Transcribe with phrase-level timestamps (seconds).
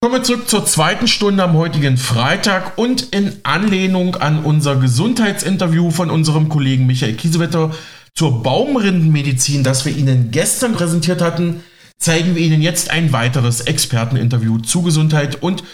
[0.00, 5.90] Kommen wir zurück zur zweiten Stunde am heutigen Freitag und in Anlehnung an unser Gesundheitsinterview
[5.90, 7.72] von unserem Kollegen Michael Kiesewetter
[8.14, 11.64] zur Baumrindenmedizin, das wir Ihnen gestern präsentiert hatten,
[11.98, 15.64] zeigen wir Ihnen jetzt ein weiteres Experteninterview zu Gesundheit und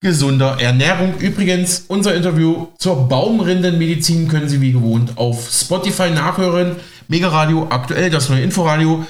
[0.00, 1.18] gesunder Ernährung.
[1.18, 6.76] Übrigens, unser Interview zur Baumrindenmedizin können Sie wie gewohnt auf Spotify nachhören.
[7.08, 9.04] Mega Radio aktuell, das neue Inforadio.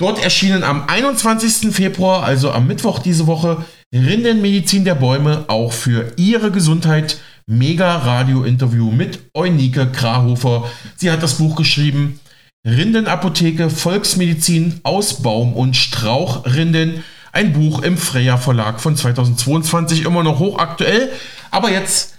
[0.00, 1.74] Dort erschienen am 21.
[1.74, 7.18] Februar, also am Mittwoch diese Woche, Rindenmedizin der Bäume, auch für Ihre Gesundheit.
[7.46, 10.70] Mega Radio Interview mit Eunike Krahofer.
[10.96, 12.18] Sie hat das Buch geschrieben.
[12.66, 20.38] Rindenapotheke Volksmedizin aus Baum- und Strauchrinden ein Buch im Freya Verlag von 2022, immer noch
[20.38, 21.10] hochaktuell.
[21.50, 22.16] Aber jetzt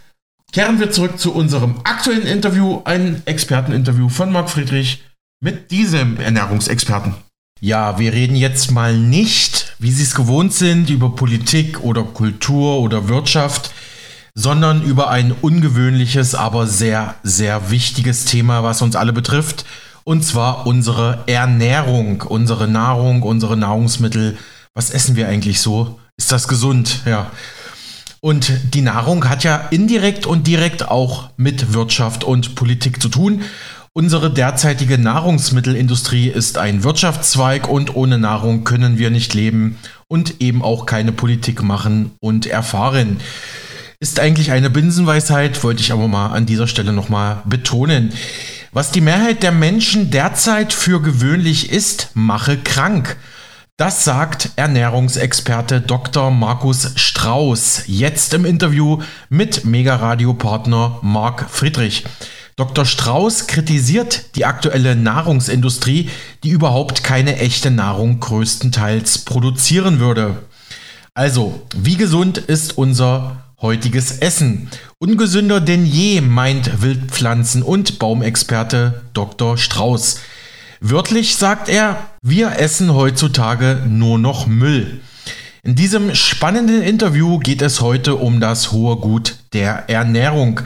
[0.51, 5.03] kehren wir zurück zu unserem aktuellen Interview, ein Experteninterview von Marc Friedrich
[5.39, 7.15] mit diesem Ernährungsexperten.
[7.63, 12.79] Ja, wir reden jetzt mal nicht, wie Sie es gewohnt sind, über Politik oder Kultur
[12.79, 13.71] oder Wirtschaft,
[14.33, 19.65] sondern über ein ungewöhnliches, aber sehr, sehr wichtiges Thema, was uns alle betrifft,
[20.05, 24.39] und zwar unsere Ernährung, unsere Nahrung, unsere Nahrungsmittel,
[24.73, 25.99] was essen wir eigentlich so?
[26.17, 27.01] Ist das gesund?
[27.05, 27.29] Ja.
[28.21, 33.43] Und die Nahrung hat ja indirekt und direkt auch mit Wirtschaft und Politik zu tun.
[33.93, 40.61] Unsere derzeitige Nahrungsmittelindustrie ist ein Wirtschaftszweig und ohne Nahrung können wir nicht leben und eben
[40.61, 43.19] auch keine Politik machen und erfahren.
[43.99, 48.13] Ist eigentlich eine Binsenweisheit, wollte ich aber mal an dieser Stelle nochmal betonen.
[48.71, 53.17] Was die Mehrheit der Menschen derzeit für gewöhnlich ist, mache krank.
[53.75, 56.31] Das sagt Ernährungsexperte Dr.
[56.31, 62.05] Markus Strauß jetzt im Interview mit Mega-Radio-Partner Marc Friedrich.
[62.55, 62.85] Dr.
[62.85, 66.09] Strauß kritisiert die aktuelle Nahrungsindustrie,
[66.43, 70.43] die überhaupt keine echte Nahrung größtenteils produzieren würde.
[71.13, 74.69] Also, wie gesund ist unser heutiges Essen?
[74.97, 79.57] Ungesünder denn je, meint Wildpflanzen- und Baumexperte Dr.
[79.57, 80.19] Strauß.
[80.79, 85.01] Wörtlich sagt er, wir essen heutzutage nur noch Müll.
[85.63, 90.61] In diesem spannenden Interview geht es heute um das hohe Gut der Ernährung.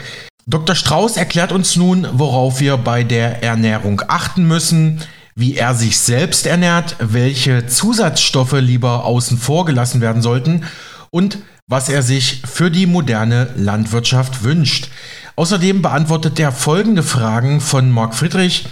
[0.48, 0.76] Dr.
[0.76, 5.00] Strauß erklärt uns nun, worauf wir bei der Ernährung achten müssen,
[5.34, 10.64] wie er sich selbst ernährt, welche Zusatzstoffe lieber außen vor gelassen werden sollten
[11.10, 14.88] und was er sich für die moderne Landwirtschaft wünscht.
[15.34, 18.68] Außerdem beantwortet er folgende Fragen von Marc Friedrich.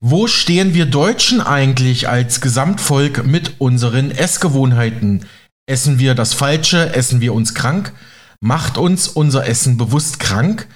[0.00, 5.26] Wo stehen wir Deutschen eigentlich als Gesamtvolk mit unseren Essgewohnheiten?
[5.66, 6.94] Essen wir das Falsche?
[6.94, 7.92] Essen wir uns krank?
[8.40, 10.66] Macht uns unser Essen bewusst krank?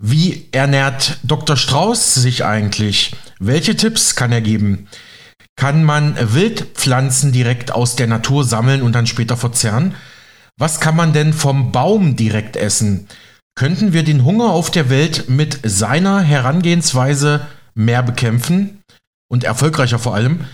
[0.00, 1.56] Wie ernährt Dr.
[1.56, 3.16] Strauß sich eigentlich?
[3.40, 4.86] Welche Tipps kann er geben?
[5.56, 9.96] Kann man Wildpflanzen direkt aus der Natur sammeln und dann später verzehren?
[10.56, 13.08] Was kann man denn vom Baum direkt essen?
[13.56, 18.82] Könnten wir den Hunger auf der Welt mit seiner Herangehensweise mehr bekämpfen
[19.28, 20.44] und erfolgreicher vor allem.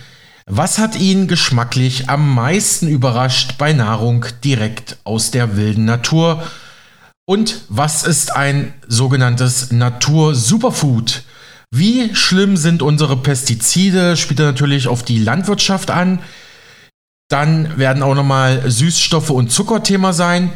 [0.47, 6.43] Was hat ihn geschmacklich am meisten überrascht bei Nahrung direkt aus der wilden Natur?
[7.27, 11.23] Und was ist ein sogenanntes Natur-Superfood?
[11.71, 14.17] Wie schlimm sind unsere Pestizide?
[14.17, 16.21] Spielt natürlich auf die Landwirtschaft an.
[17.29, 20.53] Dann werden auch nochmal Süßstoffe und Zucker Thema sein.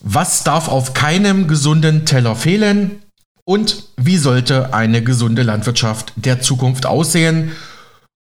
[0.00, 3.02] Was darf auf keinem gesunden Teller fehlen?
[3.44, 7.52] Und wie sollte eine gesunde Landwirtschaft der Zukunft aussehen?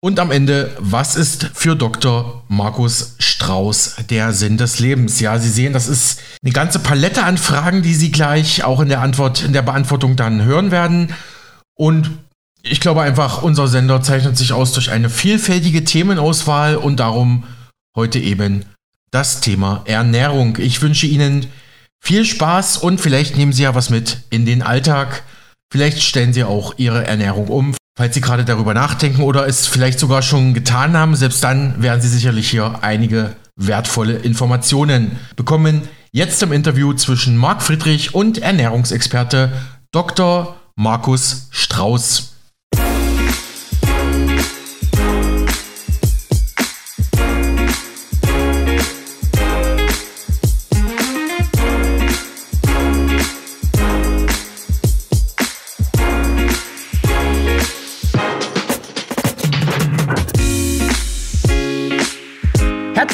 [0.04, 2.44] Und am Ende, was ist für Dr.
[2.50, 5.22] Markus Strauß der Sinn des Lebens?
[5.22, 8.90] Ja, Sie sehen, das ist eine ganze Palette an Fragen, die Sie gleich auch in
[8.90, 11.14] der Antwort, in der Beantwortung dann hören werden.
[11.76, 12.12] Und
[12.64, 17.46] ich glaube einfach, unser Sender zeichnet sich aus durch eine vielfältige Themenauswahl und darum
[17.96, 18.66] heute eben
[19.12, 20.58] das Thema Ernährung.
[20.60, 21.48] Ich wünsche Ihnen
[22.02, 25.24] viel Spaß und vielleicht nehmen Sie ja was mit in den Alltag.
[25.72, 30.00] Vielleicht stellen Sie auch Ihre Ernährung um, falls Sie gerade darüber nachdenken oder es vielleicht
[30.00, 31.16] sogar schon getan haben.
[31.16, 35.88] Selbst dann werden Sie sicherlich hier einige wertvolle Informationen bekommen.
[36.12, 39.52] Jetzt im Interview zwischen Marc Friedrich und Ernährungsexperte
[39.92, 40.56] Dr.
[40.76, 42.33] Markus Strauß.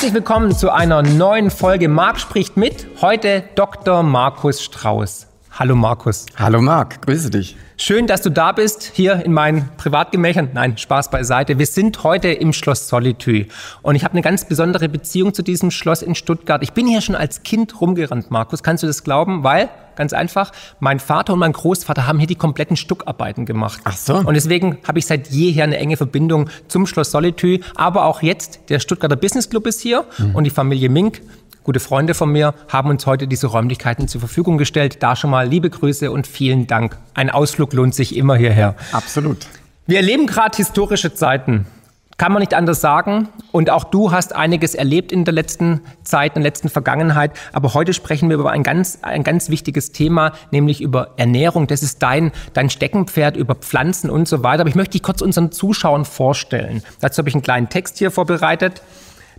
[0.09, 2.87] Herzlich willkommen zu einer neuen Folge Marc spricht mit.
[2.99, 4.01] Heute Dr.
[4.01, 5.28] Markus Strauß.
[5.59, 6.25] Hallo Markus.
[6.37, 7.57] Hallo Marc, grüße dich.
[7.75, 10.51] Schön, dass du da bist, hier in meinen Privatgemächern.
[10.53, 11.59] Nein, Spaß beiseite.
[11.59, 13.47] Wir sind heute im Schloss Solitude
[13.81, 16.63] und ich habe eine ganz besondere Beziehung zu diesem Schloss in Stuttgart.
[16.63, 18.63] Ich bin hier schon als Kind rumgerannt, Markus.
[18.63, 19.43] Kannst du das glauben?
[19.43, 19.67] Weil,
[19.97, 23.81] ganz einfach, mein Vater und mein Großvater haben hier die kompletten Stuckarbeiten gemacht.
[23.83, 24.15] Ach so.
[24.15, 27.65] Und deswegen habe ich seit jeher eine enge Verbindung zum Schloss Solitude.
[27.75, 30.35] Aber auch jetzt, der Stuttgarter Business Club ist hier mhm.
[30.35, 31.21] und die Familie Mink
[31.69, 35.03] Gute Freunde von mir haben uns heute diese Räumlichkeiten zur Verfügung gestellt.
[35.03, 36.97] Da schon mal liebe Grüße und vielen Dank.
[37.13, 38.73] Ein Ausflug lohnt sich immer hierher.
[38.91, 39.45] Absolut.
[39.85, 41.67] Wir erleben gerade historische Zeiten.
[42.17, 43.29] Kann man nicht anders sagen.
[43.51, 47.33] Und auch du hast einiges erlebt in der letzten Zeit, in der letzten Vergangenheit.
[47.53, 51.67] Aber heute sprechen wir über ein ganz, ein ganz wichtiges Thema, nämlich über Ernährung.
[51.67, 54.61] Das ist dein, dein Steckenpferd über Pflanzen und so weiter.
[54.61, 56.81] Aber ich möchte dich kurz unseren Zuschauern vorstellen.
[56.99, 58.81] Dazu habe ich einen kleinen Text hier vorbereitet.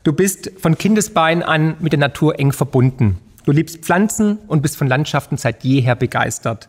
[0.02, 3.19] Du bist von Kindesbein an mit der Natur eng verbunden.
[3.44, 6.69] Du liebst Pflanzen und bist von Landschaften seit jeher begeistert.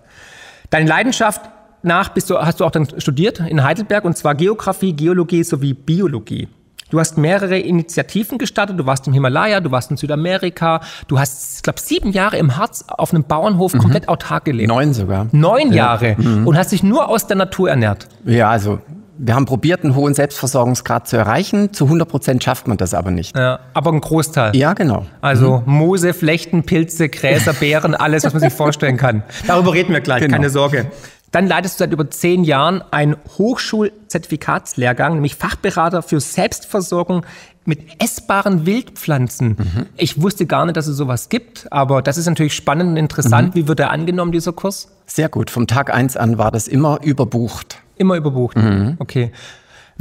[0.69, 1.41] Deine Leidenschaft
[1.83, 5.73] nach bist du, hast du auch dann studiert in Heidelberg und zwar Geografie, Geologie sowie
[5.73, 6.47] Biologie.
[6.89, 8.77] Du hast mehrere Initiativen gestartet.
[8.77, 10.81] Du warst im Himalaya, du warst in Südamerika.
[11.07, 13.79] Du hast, ich glaube, sieben Jahre im Harz auf einem Bauernhof mhm.
[13.79, 14.67] komplett autark gelebt.
[14.67, 15.27] Neun sogar.
[15.31, 15.75] Neun ja.
[15.75, 16.15] Jahre.
[16.17, 16.45] Mhm.
[16.45, 18.09] Und hast dich nur aus der Natur ernährt.
[18.25, 18.79] Ja, also
[19.23, 21.73] wir haben probiert, einen hohen Selbstversorgungsgrad zu erreichen.
[21.73, 23.37] Zu 100 Prozent schafft man das aber nicht.
[23.37, 24.55] Ja, aber ein Großteil.
[24.55, 25.05] Ja, genau.
[25.21, 25.73] Also mhm.
[25.73, 29.21] Moose, Flechten, Pilze, Gräser, Beeren, alles, was man sich vorstellen kann.
[29.47, 30.33] Darüber reden wir gleich, genau.
[30.33, 30.87] keine Sorge.
[31.29, 37.25] Dann leitest du seit über zehn Jahren einen Hochschulzertifikatslehrgang, nämlich Fachberater für Selbstversorgung
[37.63, 39.49] mit essbaren Wildpflanzen.
[39.49, 39.85] Mhm.
[39.97, 43.49] Ich wusste gar nicht, dass es sowas gibt, aber das ist natürlich spannend und interessant.
[43.49, 43.59] Mhm.
[43.59, 44.89] Wie wird er angenommen, dieser Kurs?
[45.05, 45.51] Sehr gut.
[45.51, 47.77] Vom Tag eins an war das immer überbucht.
[48.01, 48.57] Immer überbucht.
[48.57, 48.95] Mhm.
[48.97, 49.31] Okay.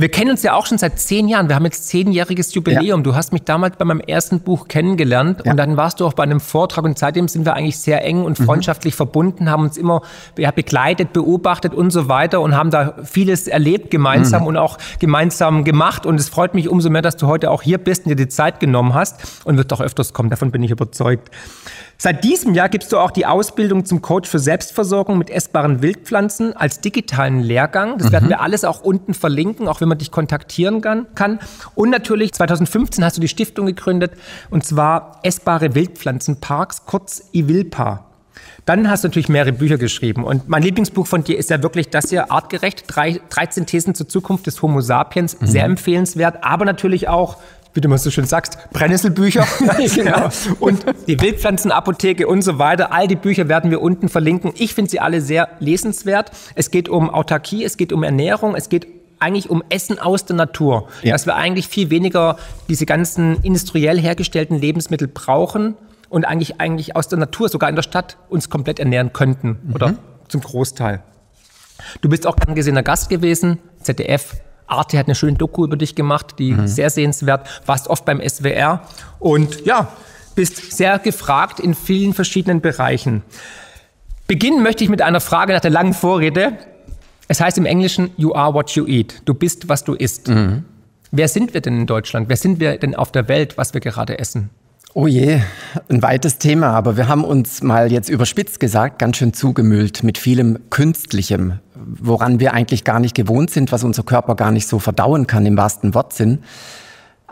[0.01, 1.49] Wir kennen uns ja auch schon seit zehn Jahren.
[1.49, 3.01] Wir haben jetzt zehnjähriges Jubiläum.
[3.01, 3.05] Ja.
[3.05, 5.51] Du hast mich damals bei meinem ersten Buch kennengelernt ja.
[5.51, 8.25] und dann warst du auch bei einem Vortrag und seitdem sind wir eigentlich sehr eng
[8.25, 8.45] und mhm.
[8.45, 8.97] freundschaftlich mhm.
[8.97, 10.01] verbunden, haben uns immer
[10.35, 14.49] begleitet, beobachtet und so weiter und haben da vieles erlebt gemeinsam mhm.
[14.49, 16.07] und auch gemeinsam gemacht.
[16.07, 18.29] Und es freut mich umso mehr, dass du heute auch hier bist und dir die
[18.29, 20.31] Zeit genommen hast und wird auch öfters kommen.
[20.31, 21.31] Davon bin ich überzeugt.
[22.03, 26.57] Seit diesem Jahr gibst du auch die Ausbildung zum Coach für Selbstversorgung mit essbaren Wildpflanzen
[26.57, 27.99] als digitalen Lehrgang.
[27.99, 28.13] Das mhm.
[28.13, 31.39] werden wir alles auch unten verlinken, auch wenn man dich kontaktieren kann.
[31.75, 34.13] Und natürlich 2015 hast du die Stiftung gegründet
[34.49, 38.07] und zwar Essbare Wildpflanzenparks, kurz IWILPA.
[38.65, 40.25] Dann hast du natürlich mehrere Bücher geschrieben.
[40.25, 44.47] Und mein Lieblingsbuch von dir ist ja wirklich das hier, Artgerecht, 13 Thesen zur Zukunft
[44.47, 45.41] des Homo sapiens.
[45.41, 45.47] Mhm.
[45.47, 47.37] Sehr empfehlenswert, aber natürlich auch
[47.73, 49.47] wie du mal so schön sagst, Brennnesselbücher
[49.95, 50.29] genau.
[50.59, 52.93] und die Wildpflanzenapotheke und so weiter.
[52.93, 54.53] All die Bücher werden wir unten verlinken.
[54.57, 56.33] Ich finde sie alle sehr lesenswert.
[56.55, 58.89] Es geht um Autarkie, es geht um Ernährung, es geht
[59.21, 60.89] eigentlich um Essen aus der Natur.
[61.03, 61.13] Ja.
[61.13, 62.37] Dass wir eigentlich viel weniger
[62.69, 65.77] diese ganzen industriell hergestellten Lebensmittel brauchen
[66.09, 69.75] und eigentlich, eigentlich aus der Natur, sogar in der Stadt, uns komplett ernähren könnten mhm.
[69.75, 69.95] oder
[70.29, 71.03] zum Großteil.
[72.01, 74.37] Du bist auch gern gesehener Gast gewesen, ZDF,
[74.67, 76.67] Arte hat eine schöne Doku über dich gemacht, die mhm.
[76.67, 78.83] sehr sehenswert, warst oft beim SWR
[79.19, 79.89] und ja,
[80.35, 83.23] bist sehr gefragt in vielen verschiedenen Bereichen.
[84.27, 86.53] Beginnen möchte ich mit einer Frage nach der langen Vorrede.
[87.31, 89.23] Es heißt im Englischen, you are what you eat.
[89.25, 90.27] Du bist, was du isst.
[90.27, 90.65] Mhm.
[91.13, 92.29] Wer sind wir denn in Deutschland?
[92.29, 94.51] Wer sind wir denn auf der Welt, was wir gerade essen?
[94.95, 95.41] Oh je,
[95.89, 100.19] ein weites Thema, aber wir haben uns mal jetzt überspitzt gesagt ganz schön zugemüllt mit
[100.19, 104.81] vielem Künstlichem, woran wir eigentlich gar nicht gewohnt sind, was unser Körper gar nicht so
[104.81, 106.41] verdauen kann im wahrsten Wortsinn.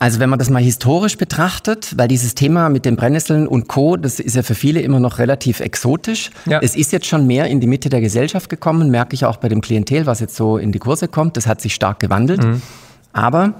[0.00, 3.96] Also wenn man das mal historisch betrachtet, weil dieses Thema mit den Brennnesseln und Co.,
[3.96, 6.30] das ist ja für viele immer noch relativ exotisch.
[6.46, 6.61] Ja.
[6.62, 9.49] Es ist jetzt schon mehr in die Mitte der Gesellschaft gekommen, merke ich auch bei
[9.49, 11.37] dem Klientel, was jetzt so in die Kurse kommt.
[11.37, 12.44] Das hat sich stark gewandelt.
[12.44, 12.62] Mhm.
[13.12, 13.54] Aber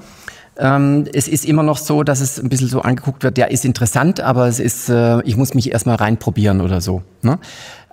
[0.59, 3.65] ähm, es ist immer noch so, dass es ein bisschen so angeguckt wird, ja, ist
[3.65, 7.03] interessant, aber es ist, äh, ich muss mich erstmal reinprobieren oder so.
[7.23, 7.41] Ne?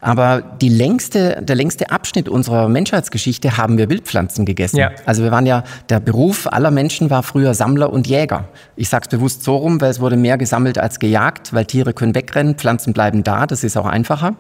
[0.02, 4.78] Aber die längste, der längste Abschnitt unserer Menschheitsgeschichte haben wir Wildpflanzen gegessen.
[4.78, 4.92] Ja.
[5.06, 8.46] Also wir waren ja, der Beruf aller Menschen war früher Sammler und Jäger.
[8.76, 11.94] Ich sage es bewusst so rum, weil es wurde mehr gesammelt als gejagt, weil Tiere
[11.94, 14.36] können wegrennen, Pflanzen bleiben da, das ist auch einfacher.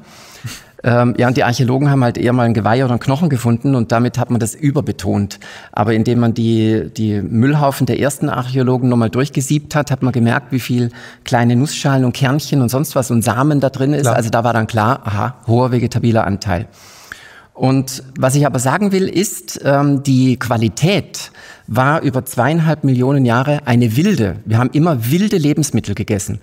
[0.84, 3.75] Ähm, ja, und die Archäologen haben halt eher mal ein Geweih oder einen Knochen gefunden
[3.75, 5.39] und damit hat man das überbetont.
[5.72, 10.51] Aber indem man die, die Müllhaufen der ersten Archäologen nochmal durchgesiebt hat, hat man gemerkt,
[10.51, 10.91] wie viel
[11.24, 14.03] kleine Nussschalen und Kernchen und sonst was und Samen da drin ist.
[14.03, 14.15] Klar.
[14.15, 16.67] Also da war dann klar, aha, hoher vegetabiler Anteil.
[17.55, 21.32] Und was ich aber sagen will, ist, ähm, die Qualität
[21.67, 24.36] war über zweieinhalb Millionen Jahre eine wilde.
[24.46, 26.41] Wir haben immer wilde Lebensmittel gegessen.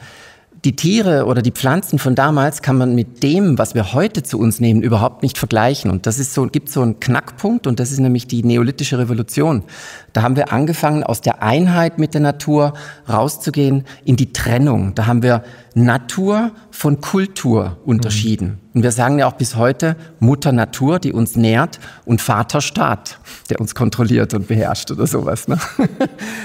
[0.64, 4.38] Die Tiere oder die Pflanzen von damals kann man mit dem, was wir heute zu
[4.38, 5.90] uns nehmen, überhaupt nicht vergleichen.
[5.90, 9.64] Und das ist so, gibt so einen Knackpunkt und das ist nämlich die neolithische Revolution.
[10.12, 12.74] Da haben wir angefangen, aus der Einheit mit der Natur
[13.08, 14.94] rauszugehen in die Trennung.
[14.94, 15.42] Da haben wir
[15.74, 18.46] Natur von Kultur unterschieden.
[18.46, 18.58] Mhm.
[18.74, 23.18] Und wir sagen ja auch bis heute Mutter Natur, die uns nährt und Vater Staat,
[23.50, 25.48] der uns kontrolliert und beherrscht oder sowas.
[25.48, 25.58] Ne?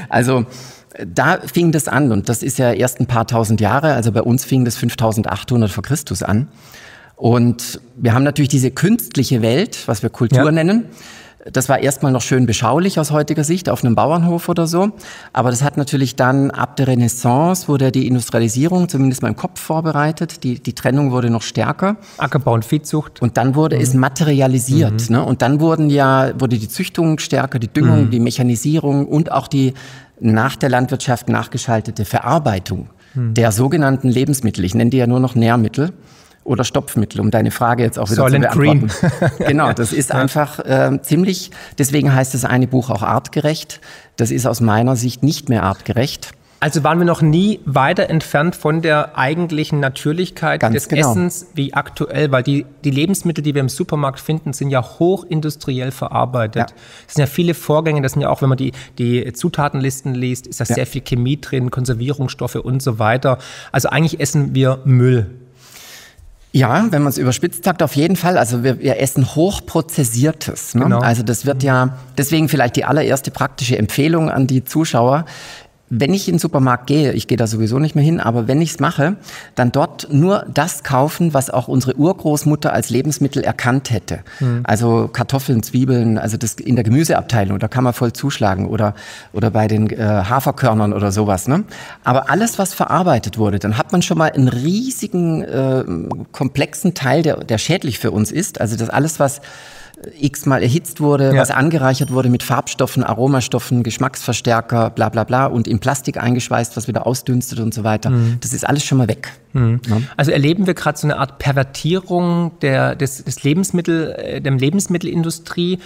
[0.10, 0.46] Also,
[1.06, 4.22] da fing das an und das ist ja erst ein paar tausend Jahre, also bei
[4.22, 6.48] uns fing das 5800 vor Christus an.
[7.16, 10.52] Und wir haben natürlich diese künstliche Welt, was wir Kultur ja.
[10.52, 10.86] nennen.
[11.52, 14.92] Das war erstmal noch schön beschaulich aus heutiger Sicht auf einem Bauernhof oder so.
[15.34, 19.60] Aber das hat natürlich dann ab der Renaissance wurde die Industrialisierung zumindest mal im Kopf
[19.60, 20.44] vorbereitet.
[20.44, 21.98] Die, die Trennung wurde noch stärker.
[22.18, 23.22] Ackerbau und Viehzucht.
[23.22, 23.82] Und dann wurde mhm.
[23.82, 25.10] es materialisiert.
[25.10, 25.16] Mhm.
[25.16, 25.24] Ne?
[25.24, 28.12] Und dann wurden ja, wurde die Züchtung stärker, die Düngung, mhm.
[28.12, 29.74] die Mechanisierung und auch die
[30.20, 33.34] nach der Landwirtschaft nachgeschaltete Verarbeitung hm.
[33.34, 35.94] der sogenannten Lebensmittel, ich nenne die ja nur noch Nährmittel
[36.44, 39.10] oder Stopfmittel, um deine Frage jetzt auch wieder Soylent zu beantworten.
[39.20, 39.32] Green.
[39.48, 43.82] genau, das ist einfach äh, ziemlich, deswegen heißt das eine Buch auch artgerecht.
[44.16, 46.32] Das ist aus meiner Sicht nicht mehr artgerecht.
[46.60, 51.12] Also waren wir noch nie weiter entfernt von der eigentlichen Natürlichkeit Ganz des genau.
[51.12, 55.92] Essens wie aktuell, weil die, die Lebensmittel, die wir im Supermarkt finden, sind ja hochindustriell
[55.92, 56.72] verarbeitet.
[56.72, 56.76] Ja.
[57.08, 60.48] Es sind ja viele Vorgänge, das sind ja auch, wenn man die, die Zutatenlisten liest,
[60.48, 60.76] ist da ja.
[60.76, 63.38] sehr viel Chemie drin, Konservierungsstoffe und so weiter.
[63.72, 65.30] Also eigentlich essen wir Müll.
[66.54, 68.36] Ja, wenn man es überspitzt sagt, auf jeden Fall.
[68.36, 70.74] Also wir, wir essen hochprozessiertes.
[70.74, 70.86] Ne?
[70.86, 71.00] Genau.
[71.00, 75.26] Also das wird ja, deswegen vielleicht die allererste praktische Empfehlung an die Zuschauer
[75.90, 78.62] wenn ich in den Supermarkt gehe, ich gehe da sowieso nicht mehr hin, aber wenn
[78.62, 79.16] ich es mache,
[79.56, 84.20] dann dort nur das kaufen, was auch unsere Urgroßmutter als Lebensmittel erkannt hätte.
[84.40, 84.62] Mhm.
[84.64, 88.96] Also Kartoffeln, Zwiebeln, also das in der Gemüseabteilung, da kann man voll zuschlagen oder,
[89.32, 91.48] oder bei den äh, Haferkörnern oder sowas.
[91.48, 91.64] Ne?
[92.04, 95.84] Aber alles, was verarbeitet wurde, dann hat man schon mal einen riesigen, äh,
[96.32, 98.60] komplexen Teil, der, der schädlich für uns ist.
[98.60, 99.42] Also das alles, was
[100.20, 101.42] x-mal erhitzt wurde, ja.
[101.42, 106.88] was angereichert wurde mit Farbstoffen, Aromastoffen, Geschmacksverstärker, bla bla bla und in Plastik eingeschweißt, was
[106.88, 108.12] wieder ausdünstet und so weiter.
[108.12, 108.38] Mhm.
[108.42, 109.32] Das ist alles schon mal weg.
[109.54, 109.82] Mhm.
[109.88, 110.02] Ja.
[110.16, 115.80] Also erleben wir gerade so eine Art Pervertierung der, des, des Lebensmittel, äh, der Lebensmittelindustrie.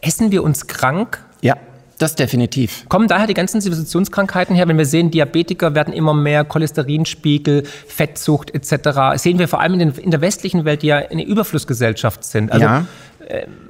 [0.00, 1.24] Essen wir uns krank?
[1.40, 1.56] Ja.
[1.98, 2.88] Das definitiv.
[2.88, 8.52] Kommen daher die ganzen Zivilisationskrankheiten her, wenn wir sehen, Diabetiker werden immer mehr, Cholesterinspiegel, Fettsucht
[8.52, 9.16] etc.
[9.16, 12.50] Sehen wir vor allem in, den, in der westlichen Welt, die ja eine Überflussgesellschaft sind.
[12.50, 12.86] Also ja.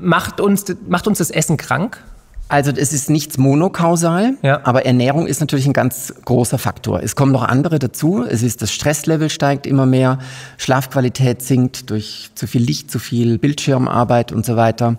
[0.01, 2.03] Macht, uns, macht uns das Essen krank?
[2.49, 4.61] Also es ist nichts monokausal, ja.
[4.65, 7.03] aber Ernährung ist natürlich ein ganz großer Faktor.
[7.03, 8.23] Es kommen noch andere dazu.
[8.23, 10.19] Es ist das Stresslevel steigt immer mehr,
[10.59, 14.99] Schlafqualität sinkt durch zu viel Licht, zu viel Bildschirmarbeit und so weiter.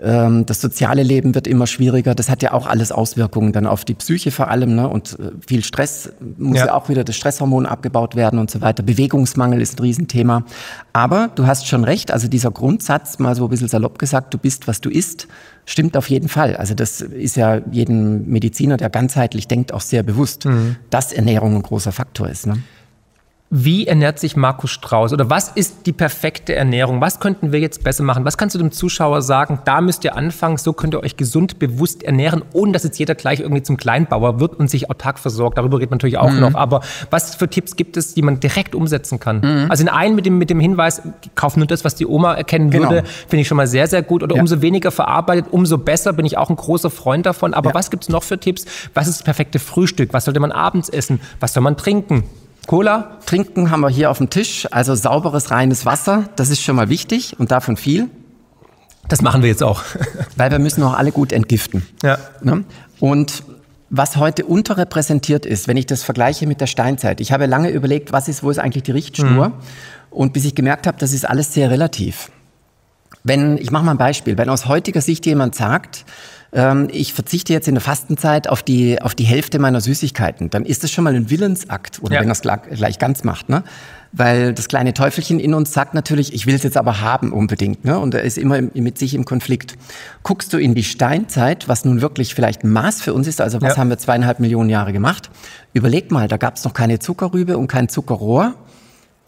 [0.00, 2.14] Ähm, das soziale Leben wird immer schwieriger.
[2.14, 4.74] Das hat ja auch alles Auswirkungen dann auf die Psyche vor allem.
[4.74, 4.88] Ne?
[4.88, 6.66] Und äh, viel Stress muss ja.
[6.66, 8.82] ja auch wieder das Stresshormon abgebaut werden und so weiter.
[8.82, 10.44] Bewegungsmangel ist ein Riesenthema.
[10.92, 12.10] Aber du hast schon recht.
[12.10, 15.28] Also dieser Grundsatz, mal so ein bisschen salopp gesagt, du bist, was du isst,
[15.66, 16.56] stimmt auf jeden Fall.
[16.56, 20.76] Also das ist ja jedem Mediziner, der ganzheitlich denkt, auch sehr bewusst, mhm.
[20.88, 22.46] dass Ernährung ein großer Faktor ist.
[22.46, 22.62] Ne?
[23.54, 25.12] Wie ernährt sich Markus Strauß?
[25.12, 27.02] Oder was ist die perfekte Ernährung?
[27.02, 28.24] Was könnten wir jetzt besser machen?
[28.24, 29.58] Was kannst du dem Zuschauer sagen?
[29.66, 33.14] Da müsst ihr anfangen, so könnt ihr euch gesund, bewusst ernähren, ohne dass jetzt jeder
[33.14, 35.58] gleich irgendwie zum Kleinbauer wird und sich autark versorgt.
[35.58, 36.40] Darüber redet man natürlich auch mhm.
[36.40, 36.54] noch.
[36.54, 36.80] Aber
[37.10, 39.40] was für Tipps gibt es, die man direkt umsetzen kann?
[39.40, 39.70] Mhm.
[39.70, 41.02] Also in einen mit dem, mit dem Hinweis,
[41.34, 42.88] kauf nur das, was die Oma erkennen genau.
[42.88, 44.22] würde, finde ich schon mal sehr, sehr gut.
[44.22, 44.40] Oder ja.
[44.40, 47.52] umso weniger verarbeitet, umso besser, bin ich auch ein großer Freund davon.
[47.52, 47.74] Aber ja.
[47.74, 48.64] was gibt es noch für Tipps?
[48.94, 50.14] Was ist das perfekte Frühstück?
[50.14, 51.20] Was sollte man abends essen?
[51.38, 52.24] Was soll man trinken?
[52.66, 56.76] Cola trinken haben wir hier auf dem Tisch, also sauberes, reines Wasser, das ist schon
[56.76, 58.08] mal wichtig und davon viel.
[59.08, 59.82] Das machen wir jetzt auch.
[60.36, 61.86] Weil wir müssen auch alle gut entgiften.
[62.02, 62.18] Ja.
[62.40, 62.64] Ne?
[63.00, 63.42] Und
[63.90, 67.20] was heute unterrepräsentiert ist, wenn ich das vergleiche mit der Steinzeit.
[67.20, 69.48] Ich habe lange überlegt, was ist, wo ist eigentlich die Richtschnur?
[69.48, 69.54] Mhm.
[70.10, 72.30] Und bis ich gemerkt habe, das ist alles sehr relativ.
[73.24, 76.06] Wenn, ich mache mal ein Beispiel, wenn aus heutiger Sicht jemand sagt,
[76.52, 80.64] ähm, ich verzichte jetzt in der Fastenzeit auf die, auf die Hälfte meiner Süßigkeiten, dann
[80.64, 82.20] ist das schon mal ein Willensakt, oder ja.
[82.20, 83.64] wenn er es gleich ganz macht, ne?
[84.14, 87.86] Weil das kleine Teufelchen in uns sagt natürlich, ich will es jetzt aber haben unbedingt,
[87.86, 87.98] ne?
[87.98, 89.78] Und er ist immer mit sich im Konflikt.
[90.22, 93.62] Guckst du in die Steinzeit, was nun wirklich vielleicht ein Maß für uns ist, also
[93.62, 93.78] was ja.
[93.78, 95.30] haben wir zweieinhalb Millionen Jahre gemacht?
[95.72, 98.54] Überleg mal, da gab es noch keine Zuckerrübe und kein Zuckerrohr.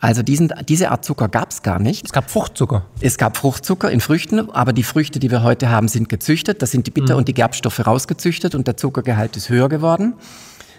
[0.01, 2.05] Also diesen, diese Art Zucker gab es gar nicht.
[2.05, 2.85] Es gab Fruchtzucker.
[3.01, 6.61] Es gab Fruchtzucker in Früchten, aber die Früchte, die wir heute haben, sind gezüchtet.
[6.61, 7.21] Da sind die Bitter- mhm.
[7.21, 10.15] und die Gerbstoffe rausgezüchtet und der Zuckergehalt ist höher geworden.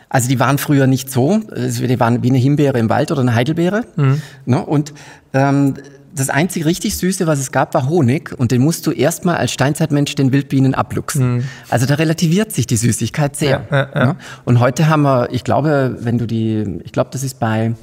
[0.10, 1.40] Also die waren früher nicht so.
[1.40, 3.84] Die waren wie eine Himbeere im Wald oder eine Heidelbeere.
[3.96, 4.22] Mhm.
[4.46, 4.64] Ne?
[4.64, 4.94] Und
[5.34, 5.74] ähm,
[6.14, 8.32] das einzige richtig Süße, was es gab, war Honig.
[8.38, 11.38] Und den musst du erstmal als Steinzeitmensch den Wildbienen abluchsen.
[11.38, 11.44] Mhm.
[11.70, 13.66] Also da relativiert sich die Süßigkeit sehr.
[13.70, 14.06] Ja, ja, ja.
[14.06, 14.16] Ne?
[14.46, 17.74] Und heute haben wir, ich glaube, wenn du die, ich glaube, das ist bei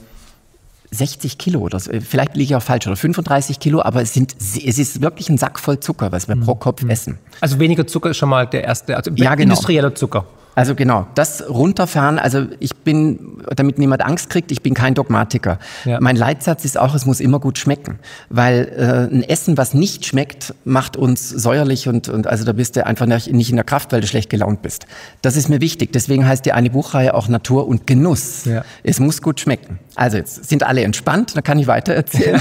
[0.93, 1.91] 60 Kilo oder so.
[2.01, 5.39] Vielleicht liege ich auch falsch oder 35 Kilo, aber es, sind, es ist wirklich ein
[5.39, 6.45] Sack voll Zucker, was wir mhm.
[6.45, 7.19] pro Kopf essen.
[7.41, 9.55] Also weniger Zucker ist schon mal der erste, also ja, genau.
[9.55, 10.27] industrieller Zucker.
[10.55, 12.19] Also genau, das runterfahren.
[12.19, 15.59] Also ich bin, damit niemand Angst kriegt, ich bin kein Dogmatiker.
[15.85, 15.99] Ja.
[16.01, 20.05] Mein Leitsatz ist auch, es muss immer gut schmecken, weil äh, ein Essen, was nicht
[20.05, 23.93] schmeckt, macht uns säuerlich und, und also da bist du einfach nicht in der Kraft,
[23.93, 24.87] weil du schlecht gelaunt bist.
[25.23, 25.93] Das ist mir wichtig.
[25.93, 28.45] Deswegen heißt die eine Buchreihe auch Natur und Genuss.
[28.45, 28.65] Ja.
[28.83, 29.79] Es muss gut schmecken.
[29.95, 32.41] Also jetzt sind alle entspannt, dann kann ich weiter erzählen.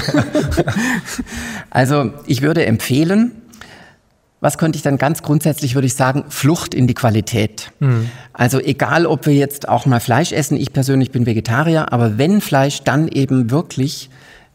[1.70, 3.41] also ich würde empfehlen,
[4.42, 7.70] was könnte ich dann ganz grundsätzlich, würde ich sagen, Flucht in die Qualität.
[7.78, 8.10] Mhm.
[8.32, 12.40] Also egal, ob wir jetzt auch mal Fleisch essen, ich persönlich bin Vegetarier, aber wenn
[12.40, 14.10] Fleisch, dann eben wirklich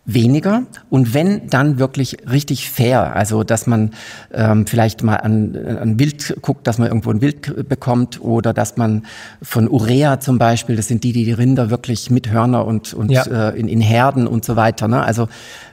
[0.07, 3.91] weniger und wenn dann wirklich richtig fair, also dass man
[4.33, 8.77] ähm, vielleicht mal an, an Wild guckt, dass man irgendwo ein Wild bekommt oder dass
[8.77, 9.05] man
[9.41, 13.11] von Urea zum Beispiel, das sind die, die die Rinder wirklich mit Hörner und, und
[13.11, 13.49] ja.
[13.49, 14.87] äh, in, in Herden und so weiter.
[14.87, 15.03] Ne?
[15.03, 15.27] Also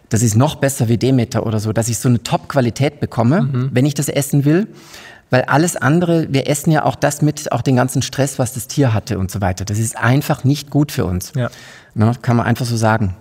[0.09, 3.71] das ist noch besser wie Demeter oder so, dass ich so eine Top-Qualität bekomme, mhm.
[3.73, 4.67] wenn ich das essen will.
[5.31, 8.69] Weil alles andere, wir essen ja auch das mit, auch den ganzen Stress, was das
[8.69, 9.64] Tier hatte und so weiter.
[9.64, 11.33] Das ist einfach nicht gut für uns.
[11.35, 11.50] Ja.
[11.95, 13.17] Ne, kann man einfach so sagen.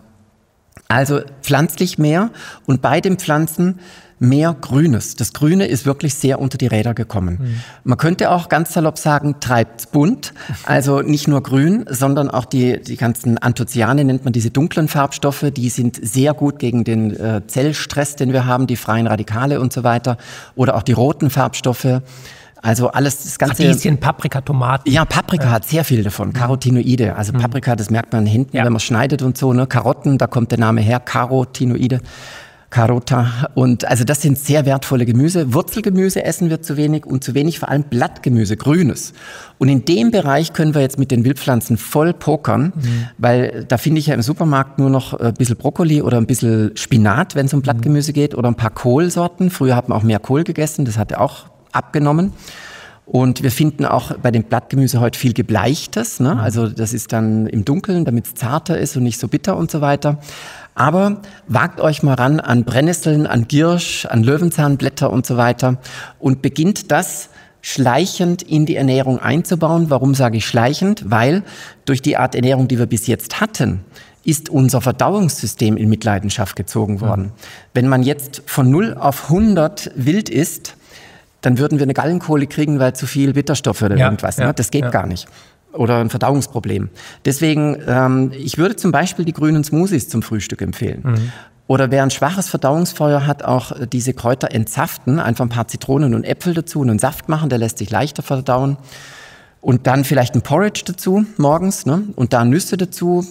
[0.88, 2.30] Also pflanzlich mehr
[2.66, 3.80] und bei den Pflanzen
[4.24, 5.16] mehr Grünes.
[5.16, 7.40] Das Grüne ist wirklich sehr unter die Räder gekommen.
[7.42, 7.60] Mhm.
[7.84, 10.34] Man könnte auch ganz salopp sagen, treibt bunt.
[10.66, 15.46] Also nicht nur grün, sondern auch die, die ganzen Anthocyane nennt man diese dunklen Farbstoffe.
[15.56, 19.74] Die sind sehr gut gegen den äh, Zellstress, den wir haben, die freien Radikale und
[19.74, 20.18] so weiter.
[20.56, 22.02] Oder auch die roten Farbstoffe.
[22.63, 23.67] Also alles, das ganze.
[23.67, 24.89] Radieschen, Paprika, Tomaten.
[24.89, 25.51] Ja, Paprika ja.
[25.51, 26.32] hat sehr viel davon.
[26.32, 27.15] Carotinoide.
[27.15, 27.39] Also mhm.
[27.39, 28.63] Paprika, das merkt man hinten, ja.
[28.63, 29.51] wenn man schneidet und so.
[29.51, 29.67] Ne?
[29.67, 31.01] Karotten, da kommt der Name her.
[31.01, 32.00] Carotinoide.
[32.70, 33.50] Carota.
[33.53, 35.53] Und also das sind sehr wertvolle Gemüse.
[35.53, 39.13] Wurzelgemüse essen wir zu wenig und zu wenig vor allem Blattgemüse, Grünes.
[39.60, 43.08] Und in dem Bereich können wir jetzt mit den Wildpflanzen voll pokern, mhm.
[43.20, 46.72] weil da finde ich ja im Supermarkt nur noch ein bisschen Brokkoli oder ein bisschen
[46.75, 47.63] Spinat, wenn es um mhm.
[47.63, 48.15] Blattgemüse mhm.
[48.15, 49.51] geht, oder ein paar Kohlsorten.
[49.51, 52.32] Früher hat man auch mehr Kohl gegessen, das hat ja auch abgenommen.
[53.06, 56.20] Und wir finden auch bei dem Blattgemüse heute viel Gebleichtes.
[56.20, 56.36] Ne?
[56.36, 56.39] Mhm.
[56.39, 59.70] Also das ist dann im Dunkeln, damit es zarter ist und nicht so bitter und
[59.70, 60.20] so weiter.
[60.75, 65.77] Aber wagt euch mal ran an Brennnesseln, an Giersch, an Löwenzahnblätter und so weiter
[66.20, 67.30] und beginnt das
[67.62, 69.89] schleichend in die Ernährung einzubauen.
[69.89, 71.03] Warum sage ich schleichend?
[71.10, 71.44] Weil
[71.86, 73.82] durch die Art Ernährung, die wir bis jetzt hatten,
[74.25, 77.24] ist unser Verdauungssystem in Mitleidenschaft gezogen worden.
[77.24, 77.32] Mhm.
[77.74, 80.76] Wenn man jetzt von 0 auf 100 wild isst,
[81.43, 84.38] dann würden wir eine Gallenkohle kriegen, weil zu viel Bitterstoffe oder ja, irgendwas.
[84.38, 84.53] Ne?
[84.56, 84.89] Das geht ja.
[84.89, 85.27] gar nicht
[85.73, 86.89] oder ein Verdauungsproblem.
[87.25, 91.01] Deswegen, ähm, ich würde zum Beispiel die grünen Smoothies zum Frühstück empfehlen.
[91.03, 91.32] Mhm.
[91.65, 96.25] Oder wer ein schwaches Verdauungsfeuer hat, auch diese Kräuter entsaften, einfach ein paar Zitronen und
[96.25, 98.77] Äpfel dazu und einen Saft machen, der lässt sich leichter verdauen.
[99.62, 102.03] Und dann vielleicht ein Porridge dazu morgens ne?
[102.15, 103.25] und da Nüsse dazu,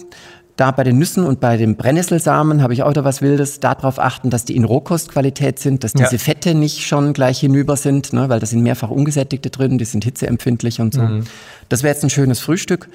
[0.55, 3.99] da bei den Nüssen und bei den Brennnesselsamen habe ich auch da was Wildes, darauf
[3.99, 6.17] achten, dass die in Rohkostqualität sind, dass diese ja.
[6.17, 10.03] Fette nicht schon gleich hinüber sind, ne, weil da sind mehrfach ungesättigte drin, die sind
[10.03, 11.01] hitzeempfindlich und so.
[11.01, 11.23] Mhm.
[11.69, 12.89] Das wäre jetzt ein schönes Frühstück.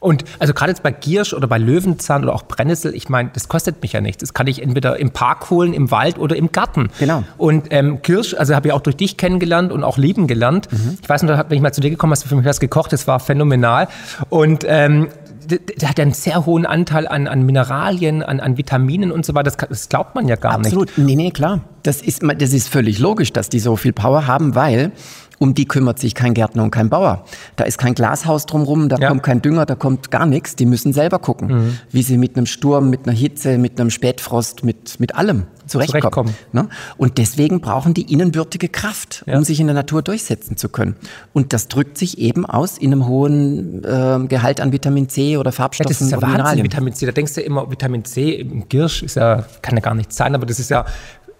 [0.00, 3.48] Und also gerade jetzt bei Giersch oder bei Löwenzahn oder auch Brennnessel, ich meine, das
[3.48, 4.20] kostet mich ja nichts.
[4.20, 6.90] Das kann ich entweder im Park holen, im Wald oder im Garten.
[7.00, 7.24] Genau.
[7.36, 10.70] Und ähm, Kirsch, also habe ich auch durch dich kennengelernt und auch lieben gelernt.
[10.70, 10.98] Mhm.
[11.02, 12.92] Ich weiß noch, wenn ich mal zu dir gekommen hast du für mich was gekocht,
[12.92, 13.88] das war phänomenal.
[14.28, 15.08] Und ähm,
[15.48, 19.50] der hat einen sehr hohen Anteil an, an Mineralien, an, an Vitaminen und so weiter.
[19.50, 20.86] Das, das glaubt man ja gar Absolut.
[20.86, 20.90] nicht.
[20.90, 21.08] Absolut.
[21.08, 21.60] Nee, nee, klar.
[21.82, 24.92] Das ist, das ist völlig logisch, dass die so viel Power haben, weil
[25.38, 27.24] um die kümmert sich kein Gärtner und kein Bauer.
[27.56, 29.08] Da ist kein Glashaus drumherum, da ja.
[29.08, 30.56] kommt kein Dünger, da kommt gar nichts.
[30.56, 31.78] Die müssen selber gucken, mhm.
[31.90, 36.00] wie sie mit einem Sturm, mit einer Hitze, mit einem Spätfrost, mit, mit allem zurechtkommen.
[36.00, 36.34] zurechtkommen.
[36.52, 36.68] Ne?
[36.96, 39.36] Und deswegen brauchen die innenwürdige Kraft, ja.
[39.36, 40.96] um sich in der Natur durchsetzen zu können.
[41.32, 45.52] Und das drückt sich eben aus in einem hohen äh, Gehalt an Vitamin C oder
[45.52, 45.88] Farbstoffen.
[45.88, 47.06] Ja, das ist ja Wahnsinn, Vitamin C.
[47.06, 50.34] Da denkst du immer, Vitamin C im Girsch ist ja, kann ja gar nicht sein,
[50.34, 50.84] aber das ist ja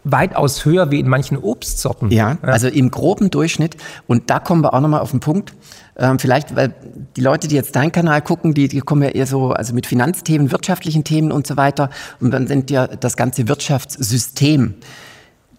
[0.05, 2.11] weitaus höher wie in manchen Obstsorten.
[2.11, 2.49] Ja, ja.
[2.49, 3.77] also im groben Durchschnitt.
[4.07, 5.55] Und da kommen wir auch nochmal auf den Punkt.
[5.97, 6.75] Ähm, vielleicht, weil
[7.17, 9.87] die Leute, die jetzt deinen Kanal gucken, die, die kommen ja eher so, also mit
[9.87, 11.91] Finanzthemen, wirtschaftlichen Themen und so weiter.
[12.21, 14.75] Und dann sind ja das ganze Wirtschaftssystem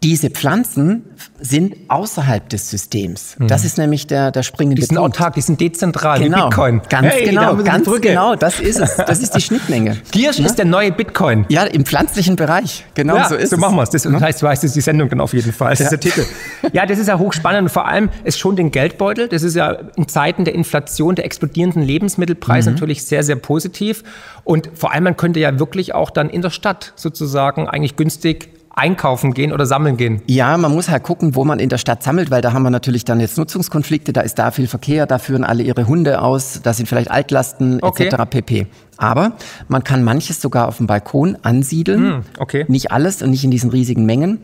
[0.01, 1.03] diese Pflanzen
[1.41, 3.35] sind außerhalb des Systems.
[3.37, 3.47] Mhm.
[3.47, 5.17] Das ist nämlich der, der springende Die sind Punkt.
[5.17, 6.81] autark, die sind dezentral, genau, wie Bitcoin.
[6.89, 8.95] Ganz hey, genau, ganz genau, das ist es.
[8.95, 9.97] Das ist die Schnittmenge.
[10.11, 10.45] Giersch ja?
[10.45, 11.45] ist der neue Bitcoin.
[11.49, 12.85] Ja, im pflanzlichen Bereich.
[12.93, 13.59] Genau ja, so ist so es.
[13.59, 13.89] machen wir es.
[13.89, 14.21] Das ja?
[14.21, 15.71] heißt, du weißt, das ist die Sendung dann auf jeden Fall.
[15.71, 15.85] Das ja.
[15.85, 16.25] ist der Titel.
[16.71, 19.27] Ja, das ist ja hochspannend und vor allem, es schon den Geldbeutel.
[19.27, 22.75] Das ist ja in Zeiten der Inflation, der explodierenden Lebensmittelpreise mhm.
[22.75, 24.03] natürlich sehr, sehr positiv.
[24.45, 28.58] Und vor allem, man könnte ja wirklich auch dann in der Stadt sozusagen eigentlich günstig
[28.75, 30.21] einkaufen gehen oder sammeln gehen?
[30.27, 32.69] Ja, man muss halt gucken, wo man in der Stadt sammelt, weil da haben wir
[32.69, 36.61] natürlich dann jetzt Nutzungskonflikte, da ist da viel Verkehr, da führen alle ihre Hunde aus,
[36.63, 38.07] da sind vielleicht Altlasten Okay.
[38.07, 38.23] etc.
[38.29, 38.67] pp.
[38.97, 39.33] Aber
[39.67, 42.01] man kann manches sogar auf dem Balkon ansiedeln.
[42.01, 42.65] Hm, okay.
[42.67, 44.39] Nicht alles und nicht in diesen riesigen Mengen.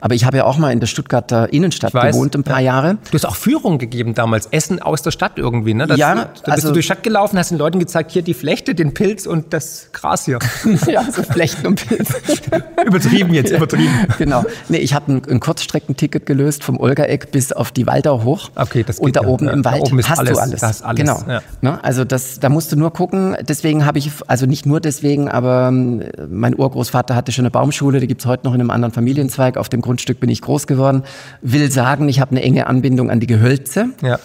[0.00, 2.66] Aber ich habe ja auch mal in der Stuttgarter Innenstadt weiß, gewohnt ein paar ja.
[2.74, 2.98] Jahre.
[3.10, 5.86] Du hast auch Führungen gegeben damals, Essen aus der Stadt irgendwie, ne?
[5.86, 8.22] Das, Ja, da bist also- du durch die Stadt gelaufen, hast den Leuten gezeigt, hier
[8.22, 10.38] die Flechte, den Pilz und das Gras hier.
[10.86, 12.14] ja, so Flechten und Pilze.
[12.86, 13.92] übertrieben jetzt, übertrieben.
[14.18, 14.44] genau.
[14.68, 18.50] Nee, ich habe ein, ein Kurzstreckenticket gelöst vom Olgaeck bis auf die Waldau hoch.
[18.56, 19.28] Okay, das geht Und da ja.
[19.28, 20.60] oben im da Wald oben hast alles, du alles.
[20.60, 21.22] da ist alles, Genau.
[21.28, 21.40] ja.
[21.60, 21.82] Ne?
[21.84, 23.36] Also das, da musst du nur gucken.
[23.42, 28.00] Deswegen habe ich, also nicht nur deswegen, aber ähm, mein Urgroßvater hatte schon eine Baumschule,
[28.00, 29.56] die gibt's heute noch in einem anderen Familienzweig.
[29.56, 31.02] Auf dem Grundstück bin ich groß geworden.
[31.42, 33.86] Will sagen, ich habe eine enge Anbindung an die Gehölze.
[34.02, 34.20] Ja.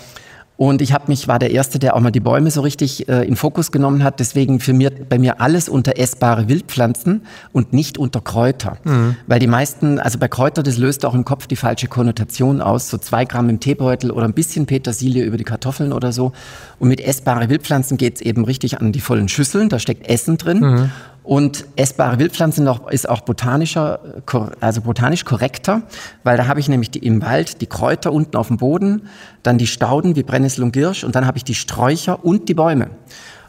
[0.58, 3.28] Und ich habe mich war der erste, der auch mal die Bäume so richtig äh,
[3.28, 4.19] in Fokus genommen hat.
[4.19, 8.78] Deswegen für mir bei mir alles unter essbare Wildpflanzen und nicht unter Kräuter,
[9.28, 12.89] weil die meisten, also bei Kräuter, das löst auch im Kopf die falsche Konnotation aus.
[12.89, 16.32] So zwei Gramm im Teebeutel oder ein bisschen Petersilie über die Kartoffeln oder so.
[16.80, 19.67] Und mit essbare Wildpflanzen geht's eben richtig an die vollen Schüsseln.
[19.67, 20.91] Da steckt Essen drin.
[21.25, 23.99] Und essbare Wildpflanzen noch, ist auch botanischer,
[24.61, 25.81] also botanisch korrekter,
[26.23, 29.09] weil da habe ich nämlich die, im Wald die Kräuter unten auf dem Boden,
[29.41, 32.53] dann die Stauden wie Brennnessel und Girsch und dann habe ich die Sträucher und die
[32.53, 32.91] Bäume.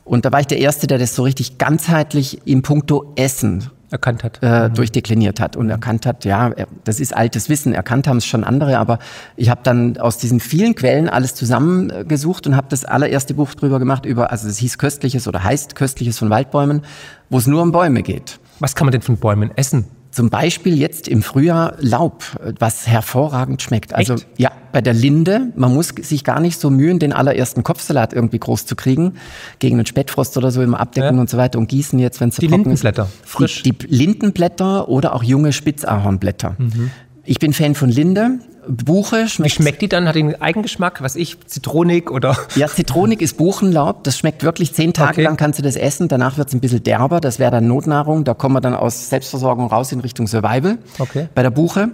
[0.05, 4.25] Und da war ich der Erste, der das so richtig ganzheitlich im Puncto Essen Erkannt
[4.25, 4.43] hat.
[4.43, 6.53] äh, durchdekliniert hat und erkannt hat, ja,
[6.85, 8.99] das ist altes Wissen, erkannt haben es schon andere, aber
[9.37, 13.79] ich habe dann aus diesen vielen Quellen alles zusammengesucht und habe das allererste Buch drüber
[13.79, 16.83] gemacht, über, also es hieß Köstliches oder heißt Köstliches von Waldbäumen,
[17.31, 18.41] wo es nur um Bäume geht.
[18.59, 19.85] Was kann man denn von Bäumen essen?
[20.17, 22.25] Zum Beispiel jetzt im Frühjahr Laub,
[22.59, 23.93] was hervorragend schmeckt.
[23.95, 24.27] Also Echt?
[24.39, 28.39] ja, bei der Linde, man muss sich gar nicht so mühen, den allerersten Kopfsalat irgendwie
[28.39, 29.17] groß zu kriegen,
[29.59, 31.21] gegen den Spätfrost oder so immer abdecken Ja.
[31.21, 33.29] und so weiter und gießen jetzt, wenn es Die trocken Lindenblätter, ist.
[33.31, 33.63] frisch.
[33.63, 36.57] Die, die Lindenblätter oder auch junge Spitzahornblätter.
[37.27, 38.39] Ich bin Fan von Linde.
[38.69, 40.09] Buche Wie schmeckt schmeckt die dann?
[40.09, 41.03] Hat die einen Eigengeschmack?
[41.03, 42.37] Was ich, Zitronik oder?
[42.55, 44.05] Ja, Zitronik ist Buchenlaub.
[44.05, 45.23] Das schmeckt wirklich zehn Tage Okay.
[45.23, 46.09] lang kannst du das essen.
[46.09, 47.21] Danach wird's ein bisschen derber.
[47.21, 48.25] Das wäre dann Notnahrung.
[48.25, 50.79] Da kommen wir dann aus Selbstversorgung raus in Richtung Survival.
[50.99, 51.29] Okay.
[51.35, 51.91] Bei der Buche.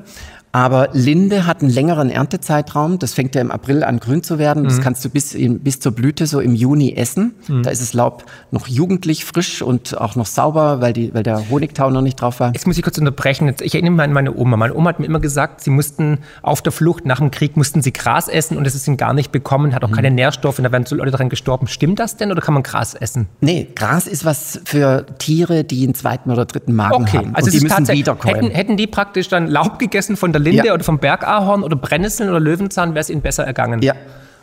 [0.53, 2.99] Aber Linde hat einen längeren Erntezeitraum.
[2.99, 4.63] Das fängt ja im April an grün zu werden.
[4.65, 4.69] Mhm.
[4.69, 7.35] Das kannst du bis, in, bis zur Blüte so im Juni essen.
[7.63, 11.49] Da ist das Laub noch jugendlich, frisch und auch noch sauber, weil, die, weil der
[11.51, 12.53] Honigtau noch nicht drauf war.
[12.53, 13.55] Jetzt muss ich kurz unterbrechen.
[13.63, 14.57] Ich erinnere mich an meine Oma.
[14.59, 17.81] Meine Oma hat mir immer gesagt, sie mussten auf der Flucht nach dem Krieg mussten
[17.81, 20.65] sie Gras essen und es ist ihnen gar nicht bekommen, hat auch keine Nährstoffe und
[20.65, 21.67] da werden so Leute daran gestorben.
[21.67, 23.29] Stimmt das denn oder kann man Gras essen?
[23.41, 27.35] Nee, Gras ist was für Tiere, die einen zweiten oder dritten Magen Okay, haben.
[27.35, 28.35] also und die müssen wiederkäuen.
[28.35, 30.75] hätten, hätten die praktisch dann Laub gegessen von der Linde Ja.
[30.75, 33.81] oder vom Bergahorn oder Brennnesseln oder Löwenzahn, wäre es ihnen besser ergangen.
[33.83, 33.95] Ja.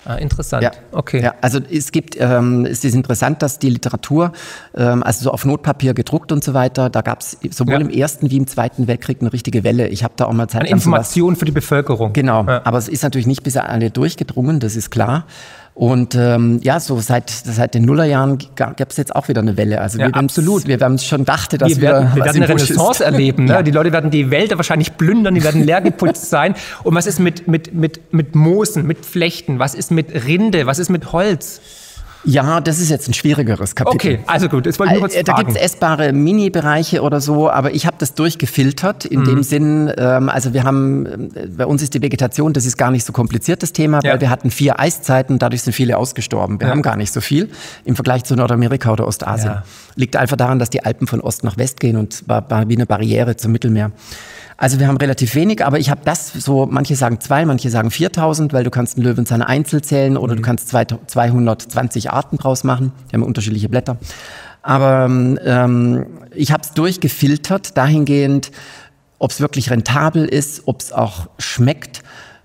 [0.05, 0.63] Ah, interessant.
[0.63, 1.21] Ja, Okay.
[1.21, 4.31] Ja, also es gibt, ähm, es ist interessant, dass die Literatur,
[4.73, 7.79] ähm, also so auf Notpapier gedruckt und so weiter, da gab es sowohl Ja.
[7.81, 9.89] im Ersten wie im Zweiten Weltkrieg eine richtige Welle.
[9.89, 12.13] Ich habe da auch mal Zeit Eine lang sowas- Information für die Bevölkerung.
[12.13, 12.61] Genau, Ja.
[12.63, 15.25] aber es ist natürlich nicht bis alle durchgedrungen, das ist klar.
[15.73, 19.79] Und ähm, ja, so seit, seit den Nullerjahren gab es jetzt auch wieder eine Welle.
[19.79, 20.67] Also Ja, wir absolut.
[20.67, 22.69] Wir haben schon dachte, dass wir werden, wir werden eine ist.
[22.69, 23.45] Renaissance erleben.
[23.45, 23.53] Ne?
[23.53, 23.63] Ja.
[23.63, 26.55] Die Leute werden die Wälder wahrscheinlich plündern, die werden leer geputzt sein.
[26.83, 29.59] Und was ist mit, mit, mit, mit Moosen, mit Flechten?
[29.59, 30.65] Was ist mit Rinde?
[30.65, 31.61] Was ist mit Holz?
[32.25, 33.95] Ja, das ist jetzt ein schwierigeres Kapitel.
[34.15, 35.47] Okay, also gut, das wollte ich nur kurz Äh, Da fragen.
[35.47, 39.25] gibt's essbare Mini-Bereiche oder so, aber ich habe das durchgefiltert in Mhm.
[39.25, 42.91] dem Sinn, ähm, also wir haben, äh, bei uns ist die Vegetation, das ist gar
[42.91, 44.11] nicht so kompliziert, das Thema, Ja.
[44.13, 46.59] weil wir hatten vier Eiszeiten, dadurch sind viele ausgestorben.
[46.59, 46.71] Wir Ja.
[46.73, 47.49] haben gar nicht so viel
[47.85, 49.51] im Vergleich zu Nordamerika oder Ostasien.
[49.53, 49.63] Ja.
[49.95, 52.75] Liegt einfach daran, dass die Alpen von Ost nach West gehen und war, war wie
[52.75, 53.91] eine Barriere zum Mittelmeer.
[54.61, 57.91] Also wir haben relativ wenig, aber ich habe das so, manche sagen zwei, manche sagen
[57.91, 60.37] 4000, weil du kannst einen Löwenzahn einzeln zählen oder Mhm.
[60.37, 62.91] du kannst zwei, 220 Arten draus machen.
[63.09, 63.95] Die haben unterschiedliche Blätter.
[64.61, 68.51] Aber ähm, ich habe es durchgefiltert, dahingehend,
[69.17, 72.01] ob es wirklich rentabel ist, ob es auch schmeckt,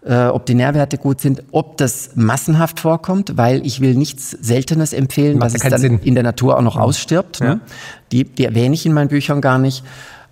[0.07, 4.92] äh, ob die Nährwerte gut sind, ob das massenhaft vorkommt, weil ich will nichts Seltenes
[4.92, 5.98] empfehlen, Macht es keinen dann Sinn.
[6.05, 7.40] in der Natur auch noch ausstirbt.
[7.40, 7.57] Ja.
[7.57, 7.61] Ne?
[8.12, 9.83] Die, die erwähne ich in meinen Büchern gar nicht.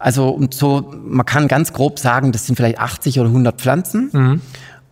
[0.02, 4.10] Also so, man kann ganz grob sagen, das sind vielleicht 80 oder 100 Pflanzen.
[4.12, 4.40] Mhm.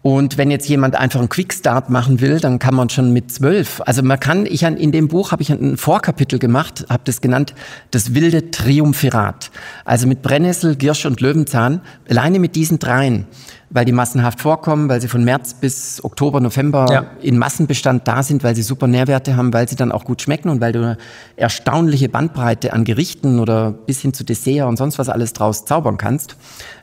[0.03, 3.83] Und wenn jetzt jemand einfach einen Quickstart machen will, dann kann man schon mit zwölf.
[3.85, 7.21] Also man kann, ich an- in dem Buch habe ich ein Vorkapitel gemacht, habe das
[7.21, 7.55] genannt,
[7.91, 9.51] das wilde Triumphirat.
[9.85, 13.27] Also mit Brennnessel, Girsch und Löwenzahn, alleine mit diesen dreien,
[13.69, 17.05] weil die massenhaft vorkommen, weil sie von März bis Oktober, November Ja.
[17.21, 20.49] in Massenbestand da sind, weil sie super Nährwerte haben, weil sie dann auch gut schmecken
[20.49, 20.97] und weil du eine
[21.37, 25.99] erstaunliche Bandbreite an Gerichten oder bis hin zu Dessert und sonst was alles draus zaubern
[25.99, 26.37] kannst.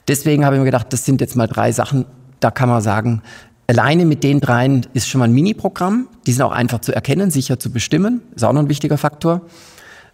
[0.07, 2.05] Deswegen habe ich mir gedacht, das sind jetzt mal drei Sachen,
[2.39, 3.21] da kann man sagen,
[3.67, 6.07] alleine mit den dreien ist schon mal ein Mini-Programm.
[6.25, 9.41] Die sind auch einfach zu erkennen, sicher zu bestimmen, ist auch noch ein wichtiger Faktor.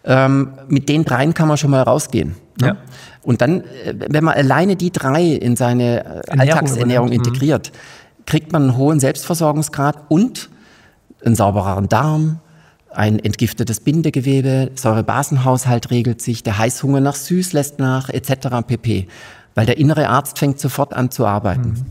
[0.05, 2.36] Ähm, mit den dreien kann man schon mal rausgehen.
[2.59, 2.67] Ne?
[2.67, 2.77] Ja.
[3.21, 7.25] Und dann, äh, wenn man alleine die drei in seine äh, Alltagsernährung übernimmt.
[7.25, 7.33] Mhm.
[7.33, 7.71] integriert,
[8.25, 10.49] kriegt man einen hohen Selbstversorgungsgrad und
[11.23, 12.39] einen saubereren Darm,
[12.89, 18.65] ein entgiftetes Bindegewebe, Säurebasenhaushalt regelt sich, der Heißhunger nach Süß lässt nach, etc.
[18.67, 19.07] pp.
[19.55, 21.69] Weil der innere Arzt fängt sofort an zu arbeiten.
[21.69, 21.85] Mhm.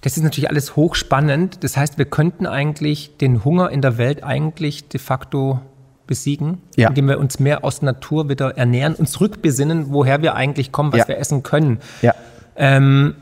[0.00, 1.64] Das ist natürlich alles hochspannend.
[1.64, 5.60] Das heißt, wir könnten eigentlich den Hunger in der Welt eigentlich de facto
[6.06, 6.88] besiegen, Ja.
[6.88, 11.00] indem wir uns mehr aus Natur wieder ernähren, uns rückbesinnen, woher wir eigentlich kommen, was
[11.00, 11.08] Ja.
[11.08, 11.78] wir essen können.
[12.02, 12.14] Ja.
[12.56, 13.14] Ähm,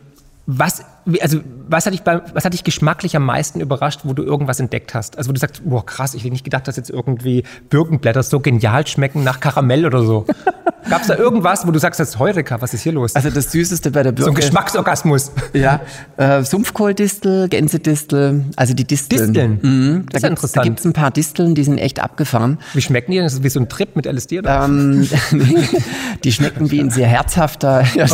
[0.46, 0.84] was,
[1.20, 4.60] also, was hat, dich beim, was hat dich geschmacklich am meisten überrascht, wo du irgendwas
[4.60, 5.18] entdeckt hast?
[5.18, 8.40] Also, wo du sagst, boah, krass, ich hätte nicht gedacht, dass jetzt irgendwie Birkenblätter so
[8.40, 10.26] genial schmecken nach Karamell oder so.
[10.90, 13.14] Gab es da irgendwas, wo du sagst, das ist Heureka, was ist hier los?
[13.14, 14.40] Also das Süßeste bei der so ein Birke.
[14.40, 15.30] Geschmacksorgasmus.
[15.52, 15.80] Ja,
[16.16, 19.32] äh, Sumpfkohldistel, Gänsedistel, also die Disteln.
[19.32, 19.58] Disteln?
[19.62, 20.06] Mhm.
[20.10, 20.56] Das ist da ja gibt's- interessant.
[20.56, 22.58] Da gibt es ein paar Disteln, die sind echt abgefahren.
[22.74, 23.24] Wie schmecken die denn?
[23.26, 24.64] Das ist wie so ein Trip mit LSD oder?
[24.64, 25.08] Ähm,
[26.24, 27.84] die schmecken wie ein sehr herzhafter.
[27.94, 28.06] Ja,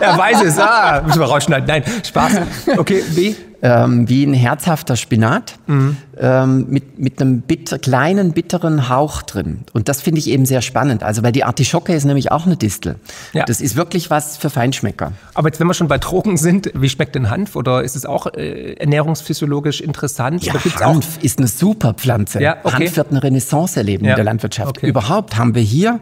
[0.00, 0.58] er weiß es.
[0.58, 1.51] Ah, müssen wir rausschneiden.
[1.60, 2.40] Nein, Spaß.
[2.78, 3.36] Okay, wie?
[3.62, 9.60] ähm, wie ein herzhafter Spinat ähm, mit, mit einem bitter, kleinen, bitteren Hauch drin.
[9.72, 11.04] Und das finde ich eben sehr spannend.
[11.04, 12.96] Also, weil die Artischocke ist nämlich auch eine Distel.
[13.32, 13.44] Ja.
[13.44, 15.12] Das ist wirklich was für Feinschmecker.
[15.34, 17.54] Aber jetzt, wenn wir schon bei Drogen sind, wie schmeckt denn Hanf?
[17.54, 20.44] Oder ist es auch äh, ernährungsphysiologisch interessant?
[20.44, 22.42] Ja, Hanf ist eine super Pflanze.
[22.42, 22.86] Ja, okay.
[22.86, 24.78] Hanf wird eine Renaissance erleben Ja, in der Landwirtschaft.
[24.78, 24.88] okay.
[24.88, 26.00] Überhaupt haben wir hier,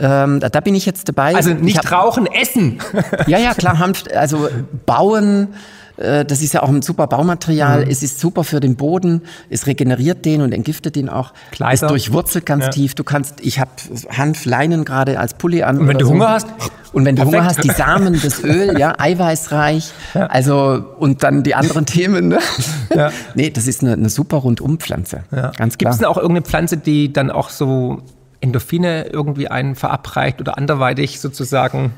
[0.00, 1.34] ähm, da, da bin ich jetzt dabei.
[1.36, 2.78] Also Ich nicht hab- rauchen, essen.
[3.26, 4.48] Ja, ja, klar, Hanf, also
[4.86, 5.48] bauen,
[5.96, 7.90] äh, das ist ja auch ein super Baumaterial, Mhm.
[7.90, 11.32] es ist super für den Boden, es regeneriert den und entgiftet den auch.
[11.50, 11.74] Kleider.
[11.74, 12.70] Es durchwurzelt ganz Ja.
[12.70, 12.94] tief.
[12.94, 13.70] Du kannst, ich habe
[14.16, 15.78] Hanfleinen gerade als Pulli an.
[15.78, 16.46] Und wenn du Hunger hast?
[16.92, 17.58] Und wenn du Hunger Perfekt.
[17.58, 19.92] hast, die Samen, das Öl, ja, eiweißreich.
[20.14, 22.28] Also, und dann die anderen Themen.
[22.28, 22.38] Ne?
[22.94, 23.10] Ja.
[23.34, 25.24] Nee, das ist eine, eine super Rundumpflanze.
[25.30, 25.52] Ja.
[25.56, 25.92] Ganz Gibt klar.
[25.92, 28.02] es denn auch irgendeine Pflanze, die dann auch so
[28.40, 31.92] Endorphine irgendwie einen verabreicht oder anderweitig sozusagen?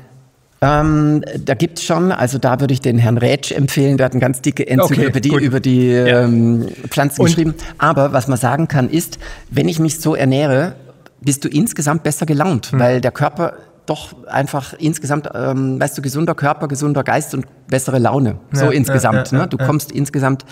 [0.61, 4.21] Ähm, da gibt's schon, also da würde ich den Herrn Rätsch empfehlen, der hat eine
[4.21, 5.41] ganz dicke Enzyklopädie gut.
[5.41, 7.53] über die ähm, Pflanzen Und- geschrieben.
[7.79, 10.75] Aber was man sagen kann ist, wenn ich mich so ernähre,
[11.19, 12.79] bist du insgesamt besser gelaunt, Hm.
[12.79, 13.53] weil der Körper
[13.85, 18.37] doch einfach insgesamt, ähm, weißt du, gesunder Körper, gesunder Geist und bessere Laune.
[18.53, 19.31] So Ja, insgesamt.
[19.31, 19.47] ja, ja, ne?
[19.49, 19.65] Du ja.
[19.65, 20.45] kommst insgesamt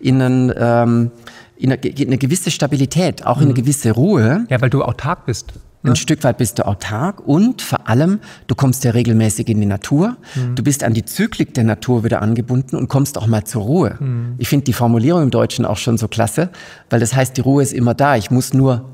[0.00, 1.10] in, einen, ähm,
[1.58, 3.48] in, eine, in eine gewisse Stabilität, auch in Hm.
[3.48, 4.46] eine gewisse Ruhe.
[4.48, 5.52] Ja, weil du autark bist.
[5.84, 8.18] Ein Stück weit bist du autark und vor allem,
[8.48, 10.16] du kommst ja regelmäßig in die Natur.
[10.56, 14.34] Du bist an die Zyklik der Natur wieder angebunden und kommst auch mal zur Ruhe.
[14.38, 16.50] Ich finde die Formulierung im Deutschen auch schon so klasse,
[16.90, 18.16] weil das heißt, die Ruhe ist immer da.
[18.16, 18.86] Ich muss nur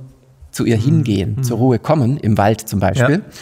[0.52, 3.16] zu ihr hingehen, zur Ruhe kommen, im Wald zum Beispiel.
[3.16, 3.32] Ja.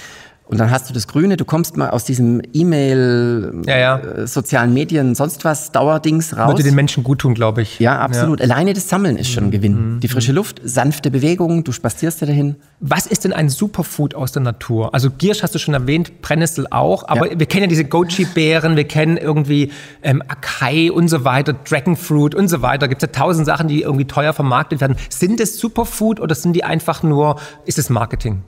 [0.53, 3.99] Und dann hast du das Grüne, du kommst mal aus diesem E-Mail, Ja, ja.
[3.99, 6.49] äh, sozialen Medien, sonst was, Dauerdings raus.
[6.51, 7.79] Würde den Menschen gut tun, glaube ich.
[7.81, 8.41] ja, absolut.
[8.43, 10.01] Alleine das Sammeln ist schon ein Gewinn.
[10.01, 12.57] Die frische Luft, sanfte Bewegung, du spazierst dir dahin.
[12.81, 14.93] Was ist denn ein Superfood aus der Natur?
[14.95, 17.39] Also Giersch hast du schon erwähnt, Brennnessel auch, aber Ja.
[17.39, 19.71] wir kennen ja diese Goji-Beeren, wir kennen irgendwie
[20.03, 22.89] ähm, Acai und so weiter, Dragonfruit und so weiter.
[22.89, 24.97] Gibt es ja tausend Sachen, die irgendwie teuer vermarktet werden.
[25.09, 28.43] Sind es Superfood oder sind die einfach nur, ist es Marketing?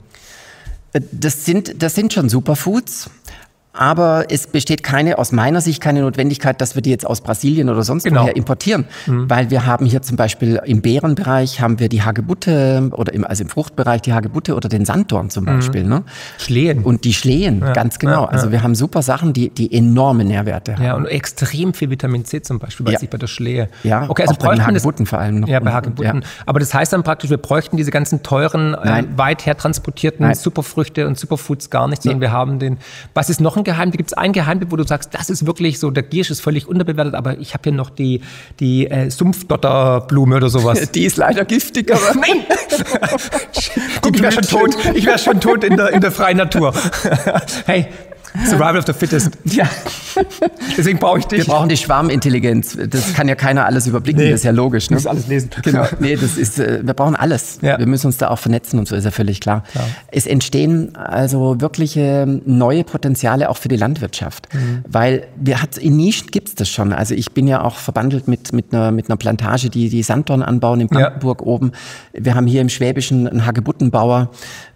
[1.11, 3.09] Das sind, das sind schon Superfoods.
[3.77, 7.69] Aber es besteht keine, aus meiner Sicht keine Notwendigkeit, dass wir die jetzt aus Brasilien
[7.69, 8.23] oder sonst Genau.
[8.23, 8.85] woher importieren.
[9.05, 13.43] Weil wir haben hier zum Beispiel im Beerenbereich haben wir die Hagebutte oder im, also
[13.43, 15.83] im Fruchtbereich die Hagebutte oder den Sanddorn zum Beispiel.
[15.83, 16.03] Ne?
[16.37, 16.83] Schlehen.
[16.83, 18.23] Und die Schlehen, ganz genau.
[18.23, 20.83] ja, Also wir haben super Sachen, die, die enorme Nährwerte haben.
[20.83, 22.99] ja, und extrem viel Vitamin C zum Beispiel, weiß Ja.
[23.03, 23.69] ich bei der Schlehe.
[23.83, 25.47] Ja, okay, also auch bei den bräuchten das- Hagebutten vor allem noch.
[25.47, 26.21] Ja, bei Hagebutten.
[26.21, 26.27] ja.
[26.45, 30.35] Aber das heißt dann praktisch, wir bräuchten diese ganzen teuren, äh, weit hertransportierten Nein.
[30.35, 32.77] Superfrüchte und Superfoods gar nicht, sondern wir haben den.
[33.13, 33.97] Was ist noch ein Geheimtipp?
[33.97, 36.67] Gibt es ein Geheimtipp, wo du sagst, das ist wirklich so, der Giersch ist völlig
[36.67, 38.21] unterbewertet, aber ich habe hier noch die,
[38.61, 40.91] die äh, Sumpfdotterblume oder sowas.
[40.95, 42.45] Die ist leider giftig, aber Nein!
[44.01, 44.77] Guck, ich wäre schon tot.
[44.93, 46.73] Ich wäre schon tot in der, in der freien Natur.
[47.65, 47.87] hey,
[48.45, 49.31] Survival of the Fittest.
[49.45, 49.65] ja.
[50.77, 51.39] Deswegen brauche ich dich.
[51.39, 52.77] Wir brauchen die Schwarmintelligenz.
[52.89, 54.31] Das kann ja keiner alles überblicken, Nee.
[54.31, 54.89] das ist ja logisch.
[54.89, 54.95] Ne?
[54.95, 55.49] Muss alles lesen.
[55.63, 55.85] Genau.
[55.99, 57.59] Nee, das ist, äh, wir brauchen alles.
[57.61, 57.77] Ja.
[57.77, 59.63] Wir müssen uns da auch vernetzen und so ist ja völlig klar.
[60.11, 64.53] Es entstehen also wirkliche neue Potenziale auch für die Landwirtschaft.
[64.53, 64.83] Mhm.
[64.87, 66.93] Weil wir hat, in Nischen gibt's das schon.
[66.93, 70.41] Also ich bin ja auch verbandelt mit, mit, einer, mit einer Plantage, die die Sanddorn
[70.41, 71.09] anbauen in Ja.
[71.09, 71.71] Brandenburg oben.
[72.13, 74.31] Wir haben hier im Schwäbischen einen Hagebuttenbauer.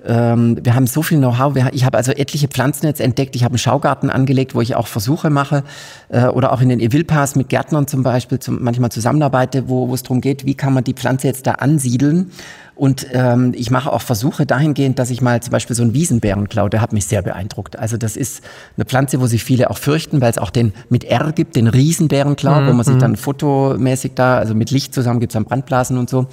[0.05, 1.55] Ähm, wir haben so viel Know-how.
[1.73, 3.35] Ich habe also etliche Pflanzen jetzt entdeckt.
[3.35, 5.63] Ich habe einen Schaugarten angelegt, wo ich auch Versuche mache.
[6.09, 10.03] Äh, oder auch in den Evilpas mit Gärtnern zum Beispiel zum, manchmal zusammenarbeite, wo, es
[10.03, 12.31] darum geht, wie kann man die Pflanze jetzt da ansiedeln.
[12.75, 16.69] Und ähm, ich mache auch Versuche dahingehend, dass ich mal zum Beispiel so einen Wiesenbärenklau,
[16.69, 17.77] der hat mich sehr beeindruckt.
[17.77, 18.41] Also das ist
[18.77, 21.67] eine Pflanze, wo sich viele auch fürchten, weil es auch den mit R gibt, den
[21.67, 26.09] Riesenbärenklau, wo man sich dann fotomäßig da, also mit Licht zusammen gibt's dann Brandblasen und
[26.09, 26.27] so.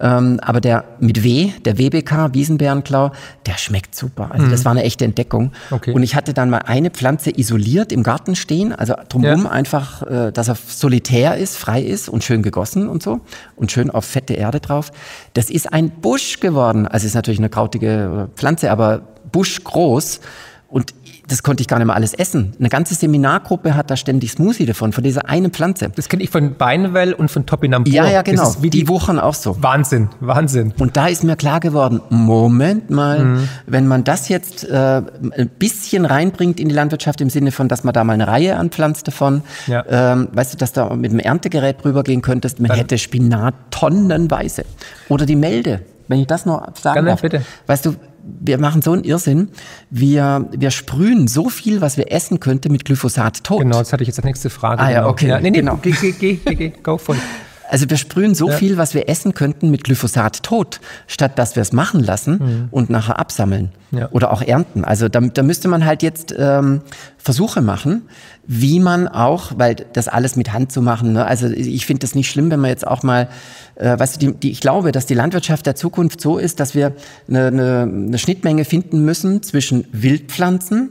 [0.00, 3.12] Ähm, aber der mit W, der WBK, Wiesenbärenklau,
[3.46, 4.30] der schmeckt super.
[4.32, 4.50] Also mhm.
[4.50, 5.52] das war eine echte Entdeckung.
[5.70, 5.92] Okay.
[5.92, 9.50] Und ich hatte dann mal eine Pflanze isoliert im Garten stehen, also drumherum ja.
[9.50, 13.20] einfach, äh, dass er solitär ist, frei ist und schön gegossen und so
[13.56, 14.90] und schön auf fette Erde drauf.
[15.34, 16.86] Das ist ein Busch geworden.
[16.86, 20.20] Also ist natürlich eine krautige Pflanze, aber Busch groß.
[20.68, 20.94] Und
[21.30, 22.54] das konnte ich gar nicht mehr alles essen.
[22.58, 25.90] Eine ganze Seminargruppe hat da ständig Smoothie davon, von dieser einen Pflanze.
[25.94, 27.92] Das kenne ich von Beinwell und von Topinambur.
[27.92, 28.52] Ja, ja, genau.
[28.60, 29.56] die, die wuchern auch so.
[29.62, 30.74] Wahnsinn, Wahnsinn.
[30.80, 33.48] Und da ist mir klar geworden, Moment mal, mhm.
[33.66, 37.84] wenn man das jetzt äh, ein bisschen reinbringt in die Landwirtschaft im Sinne von, dass
[37.84, 39.84] man da mal eine Reihe anpflanzt davon, ja.
[39.88, 42.78] ähm, weißt du, dass da mit dem Erntegerät rübergehen könntest, man Dann.
[42.78, 44.64] hätte Spinat tonnenweise.
[45.08, 45.82] Oder die Melde.
[46.10, 47.22] Wenn ich das noch sagen Gerne, darf.
[47.22, 47.44] Bitte.
[47.68, 47.94] Weißt du,
[48.24, 49.50] wir machen so einen Irrsinn.
[49.90, 53.60] Wir, wir sprühen so viel, was wir essen könnten, mit Glyphosat tot.
[53.60, 54.82] Genau, das hatte ich jetzt als nächste Frage.
[54.82, 55.10] Ah ja, genau.
[55.10, 55.28] okay.
[55.28, 55.78] Ja, nee, nee, genau.
[55.80, 57.20] Geh, geh, geh, geh, go for it.
[57.70, 58.56] Also wir sprühen so ja.
[58.56, 62.68] viel, was wir essen könnten, mit Glyphosat tot, statt dass wir es machen lassen mhm.
[62.72, 64.08] und nachher absammeln ja.
[64.10, 64.84] oder auch ernten.
[64.84, 66.80] Also da, da müsste man halt jetzt ähm,
[67.16, 68.02] Versuche machen,
[68.46, 71.24] wie man auch, weil das alles mit Hand zu machen, ne?
[71.24, 73.28] also ich finde das nicht schlimm, wenn man jetzt auch mal,
[73.76, 76.74] äh, weißt du, die, die, ich glaube, dass die Landwirtschaft der Zukunft so ist, dass
[76.74, 76.92] wir
[77.28, 80.90] eine, eine, eine Schnittmenge finden müssen zwischen Wildpflanzen,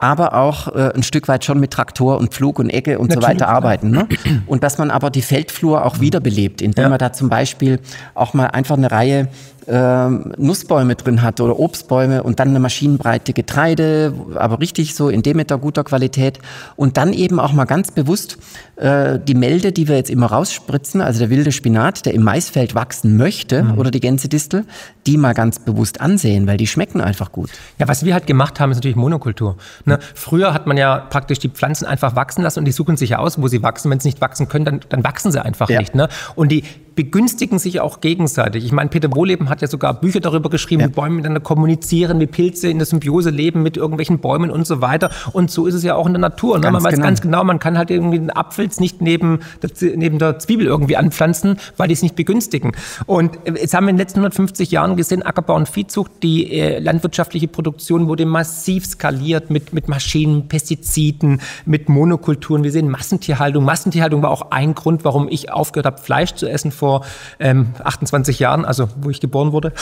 [0.00, 3.24] aber auch äh, ein Stück weit schon mit Traktor und Pflug und Ecke und Natürlich,
[3.24, 3.90] so weiter arbeiten.
[3.90, 4.08] Ne?
[4.46, 6.88] Und dass man aber die Feldflur auch wiederbelebt, indem ja.
[6.88, 7.78] man da zum Beispiel
[8.14, 9.28] auch mal einfach eine Reihe
[9.66, 15.22] äh, Nussbäume drin hat oder Obstbäume und dann eine maschinenbreite Getreide, aber richtig so in
[15.22, 16.38] Demeter guter Qualität
[16.76, 18.38] und dann eben auch mal ganz bewusst
[18.76, 22.74] äh, die Melde, die wir jetzt immer rausspritzen, also der wilde Spinat, der im Maisfeld
[22.74, 23.78] wachsen möchte mhm.
[23.78, 24.64] oder die Gänsedistel,
[25.06, 27.50] die mal ganz bewusst ansehen, weil die schmecken einfach gut.
[27.78, 29.56] Ja, was wir halt gemacht haben, ist natürlich Monokultur.
[29.84, 29.98] Ne?
[30.14, 33.18] Früher hat man ja praktisch die Pflanzen einfach wachsen lassen und die suchen sich ja
[33.18, 33.90] aus, wo sie wachsen.
[33.90, 35.80] Wenn sie nicht wachsen können, dann, dann wachsen sie einfach ja.
[35.80, 35.94] nicht.
[35.94, 36.08] Ne?
[36.34, 38.64] Und die begünstigen sich auch gegenseitig.
[38.64, 40.88] Ich meine, Peter Wohleben hat ja sogar Bücher darüber geschrieben, ja.
[40.88, 44.80] wie Bäume miteinander kommunizieren, wie Pilze in der Symbiose leben mit irgendwelchen Bäumen und so
[44.80, 45.10] weiter.
[45.32, 46.58] Und so ist es ja auch in der Natur.
[46.58, 46.70] Ne?
[46.70, 47.06] Man weiß genau.
[47.06, 50.96] ganz genau, man kann halt irgendwie den Apfel nicht neben der, neben der Zwiebel irgendwie
[50.96, 52.72] anpflanzen, weil die es nicht begünstigen.
[53.06, 56.78] Und jetzt haben wir in den letzten 150 Jahren gesehen, Ackerbau und Viehzucht, die äh,
[56.78, 62.64] landwirtschaftliche Produktion wurde massiv skaliert mit, mit Maschinen, Pestiziden, mit Monokulturen.
[62.64, 63.64] Wir sehen Massentierhaltung.
[63.64, 67.04] Massentierhaltung war auch ein Grund, warum ich aufgehört habe, Fleisch zu essen vor
[67.38, 69.72] ähm, 28 Jahren, also wo ich geboren wurde.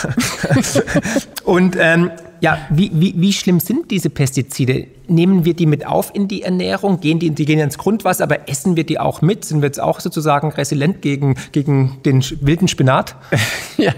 [1.45, 4.87] und ähm, ja, wie, wie, wie schlimm sind diese Pestizide?
[5.07, 7.01] Nehmen wir die mit auf in die Ernährung?
[7.01, 9.45] Gehen die, die gehen ins Grundwasser, aber essen wir die auch mit?
[9.45, 13.17] Sind wir jetzt auch sozusagen resilient gegen, gegen den wilden Spinat?
[13.79, 13.93] ja,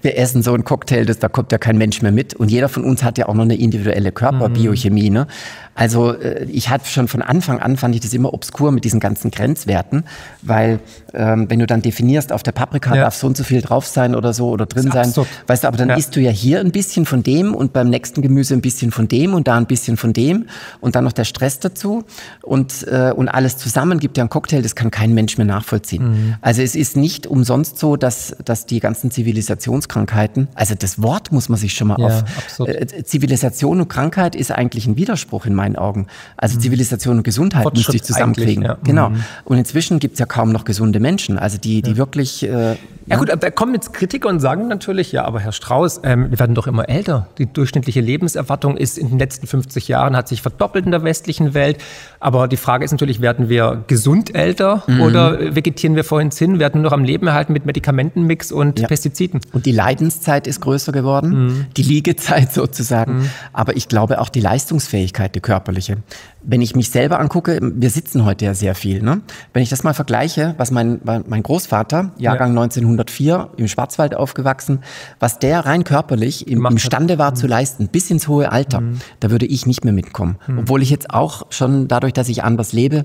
[0.00, 2.34] wir essen so einen Cocktail, das, da kommt ja kein Mensch mehr mit.
[2.34, 5.10] Und jeder von uns hat ja auch noch eine individuelle Körperbiochemie.
[5.10, 5.26] Ne?
[5.74, 9.00] Also äh, ich hatte schon von Anfang an, fand ich das immer obskur mit diesen
[9.00, 10.04] ganzen Grenzwerten,
[10.42, 10.80] weil
[11.12, 13.02] ähm, wenn du dann definierst, auf der Paprika ja.
[13.02, 15.12] darf so und so viel drauf sein oder so oder drin sein,
[15.46, 15.96] weißt du, aber dann ja.
[15.96, 19.08] isst du ja hier ein bisschen von dem und beim nächsten Gemüse ein bisschen von
[19.08, 20.46] dem und da ein bisschen von dem
[20.80, 22.04] und dann noch der Stress dazu
[22.42, 26.04] und, äh, und alles zusammen gibt ja einen Cocktail, das kann kein Mensch mehr nachvollziehen.
[26.04, 26.34] Mhm.
[26.40, 31.48] Also es ist nicht umsonst so, dass, dass die ganzen Zivilisationskrankheiten, also das Wort muss
[31.48, 32.24] man sich schon mal ja,
[32.58, 36.06] auf, äh, Zivilisation und Krankheit ist eigentlich ein Widerspruch in meinen Augen.
[36.36, 36.60] Also mhm.
[36.60, 38.64] Zivilisation und Gesundheit müsste ich zusammenkriegen.
[38.64, 38.78] Ja.
[38.82, 39.10] Genau.
[39.10, 39.24] Mhm.
[39.44, 41.96] Und inzwischen gibt es ja kaum noch gesunde Menschen, also die, die ja.
[41.96, 42.42] wirklich.
[42.42, 46.30] Äh, ja gut, da kommen jetzt Kritiker und sagen natürlich, ja, aber Herr Strauß, ähm,
[46.30, 47.28] wir werden doch immer älter.
[47.36, 51.54] Die durchschnittliche Lebenserwartung ist in den letzten 50 Jahren, hat sich verdoppelt in der westlichen
[51.54, 51.78] Welt.
[52.20, 55.00] Aber die Frage ist natürlich, werden wir gesund älter mhm.
[55.00, 58.86] oder vegetieren wir vorhin hin, werden nur noch am Leben erhalten mit Medikamentenmix und ja.
[58.86, 59.40] Pestiziden?
[59.52, 61.66] Und die Leidenszeit ist größer geworden, mhm.
[61.76, 63.18] die Liegezeit sozusagen.
[63.18, 63.30] Mhm.
[63.52, 65.98] Aber ich glaube auch die Leistungsfähigkeit der körperliche.
[66.46, 69.02] Wenn ich mich selber angucke, wir sitzen heute ja sehr viel.
[69.02, 69.22] Ne?
[69.52, 72.62] Wenn ich das mal vergleiche, was mein, mein Großvater, Jahrgang ja.
[72.62, 74.80] 1904, im Schwarzwald aufgewachsen,
[75.20, 77.36] was der rein körperlich im, imstande war mhm.
[77.36, 79.00] zu leisten, bis ins hohe Alter, mhm.
[79.20, 80.36] da würde ich nicht mehr mitkommen.
[80.46, 80.60] Mhm.
[80.60, 83.04] Obwohl ich jetzt auch schon dadurch, dass ich anders lebe,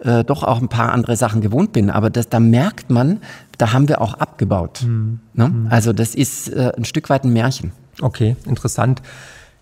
[0.00, 1.90] äh, doch auch ein paar andere Sachen gewohnt bin.
[1.90, 3.20] Aber das, da merkt man,
[3.58, 4.82] da haben wir auch abgebaut.
[4.84, 5.20] Mhm.
[5.34, 5.48] Ne?
[5.48, 5.66] Mhm.
[5.70, 7.72] Also das ist äh, ein Stück weit ein Märchen.
[8.00, 9.02] Okay, interessant.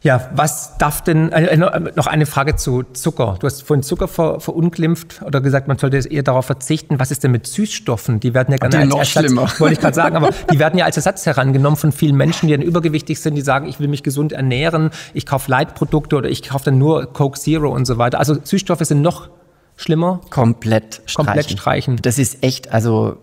[0.02, 3.36] Ja, was darf denn, äh, äh, noch eine Frage zu Zucker.
[3.40, 7.00] Du hast vorhin Zucker ver, verunglimpft oder gesagt, man sollte eher darauf verzichten.
[7.00, 8.20] Was ist denn mit Süßstoffen?
[8.20, 9.50] Die werden ja gerne als noch Ersatz, schlimmer.
[9.58, 12.56] wollte ich gerade sagen, aber die werden ja als Ersatz herangenommen von vielen Menschen, die
[12.56, 16.42] dann übergewichtig sind, die sagen, ich will mich gesund ernähren, ich kaufe Leitprodukte oder ich
[16.42, 18.18] kaufe dann nur Coke Zero und so weiter.
[18.18, 19.28] Also Süßstoffe sind noch
[19.76, 20.20] schlimmer?
[20.30, 21.26] Komplett streichen.
[21.26, 21.96] Komplett streichen.
[22.02, 23.18] Das ist echt, also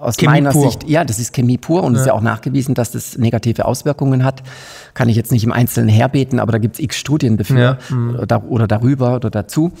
[0.00, 0.70] aus Chemie meiner pur.
[0.70, 2.02] Sicht, ja, das ist Chemie pur und es ja.
[2.02, 4.42] ist ja auch nachgewiesen, dass das negative Auswirkungen hat.
[4.94, 7.78] Kann ich jetzt nicht im Einzelnen herbeten, aber da gibt es x Studien dafür ja.
[7.94, 8.16] mhm.
[8.16, 9.72] oder, oder darüber oder dazu.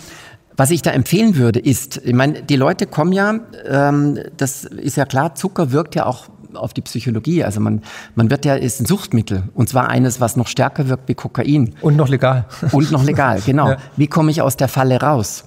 [0.56, 4.98] Was ich da empfehlen würde, ist, ich meine, die Leute kommen ja, ähm, das ist
[4.98, 7.44] ja klar, Zucker wirkt ja auch auf die Psychologie.
[7.44, 7.82] Also man,
[8.14, 9.44] man wird ja, ist ein Suchtmittel.
[9.54, 11.74] Und zwar eines, was noch stärker wirkt wie Kokain.
[11.80, 12.44] Und noch legal.
[12.72, 13.70] Und noch legal, genau.
[13.70, 13.76] Ja.
[13.96, 15.44] Wie komme ich aus der Falle raus?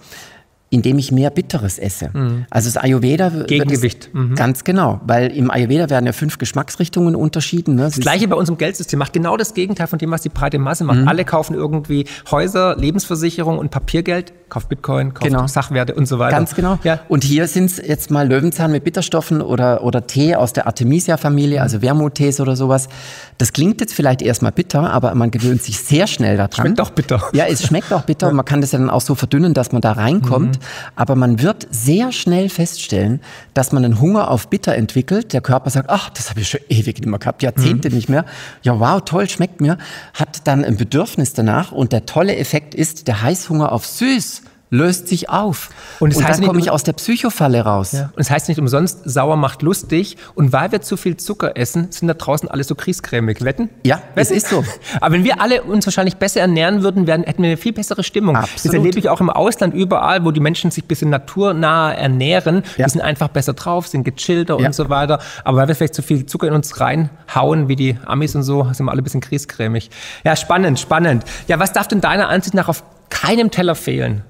[0.73, 2.09] Indem ich mehr Bitteres esse.
[2.13, 2.45] Mhm.
[2.49, 4.09] Also das Ayurveda Gegengewicht.
[4.11, 4.33] Mhm.
[4.33, 7.75] Ganz genau, weil im Ayurveda werden ja fünf Geschmacksrichtungen unterschieden.
[7.75, 7.83] Ne?
[7.83, 10.57] Das, das gleiche bei unserem Geldsystem macht genau das Gegenteil von dem, was die breite
[10.57, 11.01] Masse macht.
[11.01, 11.07] Mhm.
[11.07, 15.45] Alle kaufen irgendwie Häuser, Lebensversicherung und Papiergeld, kauft Bitcoin, kauft genau.
[15.45, 16.35] Sachwerte und so weiter.
[16.35, 16.79] Ganz genau.
[16.83, 17.01] Ja.
[17.07, 21.61] Und hier sind es jetzt mal Löwenzahn mit Bitterstoffen oder, oder Tee aus der Artemisia-Familie,
[21.61, 22.89] also Wermuttees oder sowas.
[23.37, 26.51] Das klingt jetzt vielleicht erstmal bitter, aber man gewöhnt sich sehr schnell daran.
[26.53, 27.21] Schmeckt auch bitter.
[27.33, 29.71] Ja, es schmeckt auch bitter und man kann das ja dann auch so verdünnen, dass
[29.71, 30.59] man da reinkommt.
[30.95, 33.21] Aber man wird sehr schnell feststellen,
[33.53, 35.33] dass man einen Hunger auf Bitter entwickelt.
[35.33, 37.95] Der Körper sagt, ach, das habe ich schon ewig nicht mehr gehabt, Jahrzehnte mhm.
[37.95, 38.25] nicht mehr.
[38.61, 39.77] Ja, wow, toll, schmeckt mir.
[40.13, 44.43] Hat dann ein Bedürfnis danach und der tolle Effekt ist der Heißhunger auf Süß
[44.73, 45.69] löst sich auf.
[45.99, 47.91] Und, und dann komme ich aus der Psychofalle raus.
[47.91, 48.05] Ja.
[48.05, 50.17] Und es das heißt nicht umsonst, sauer macht lustig.
[50.33, 53.43] Und weil wir zu viel Zucker essen, sind da draußen alle so kriescremig.
[53.43, 53.69] Wetten?
[53.85, 54.19] Ja, Wetten?
[54.19, 54.63] es ist so.
[54.99, 58.03] Aber wenn wir alle uns wahrscheinlich besser ernähren würden, werden, hätten wir eine viel bessere
[58.03, 58.35] Stimmung.
[58.35, 58.65] Absolut.
[58.65, 62.63] Das erlebe ich auch im Ausland überall, wo die Menschen sich ein bisschen naturnah ernähren.
[62.77, 62.85] Ja.
[62.85, 64.65] Die sind einfach besser drauf, sind gechillter ja.
[64.65, 65.19] und so weiter.
[65.43, 68.67] Aber weil wir vielleicht zu viel Zucker in uns reinhauen, wie die Amis und so,
[68.73, 69.91] sind wir alle ein bisschen kriescremig.
[70.23, 71.25] Ja, spannend, spannend.
[71.47, 74.23] Ja, was darf denn deiner Ansicht nach auf keinem Teller fehlen?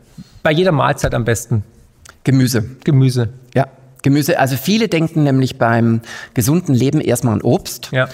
[0.44, 1.64] Bei jeder Mahlzeit am besten.
[2.24, 2.66] Gemüse.
[2.84, 3.30] Gemüse.
[3.54, 3.68] Ja,
[4.02, 4.40] Gemüse.
[4.40, 6.02] Also viele denken nämlich beim
[6.34, 7.90] gesunden Leben erstmal an Obst.
[7.92, 8.10] Ja.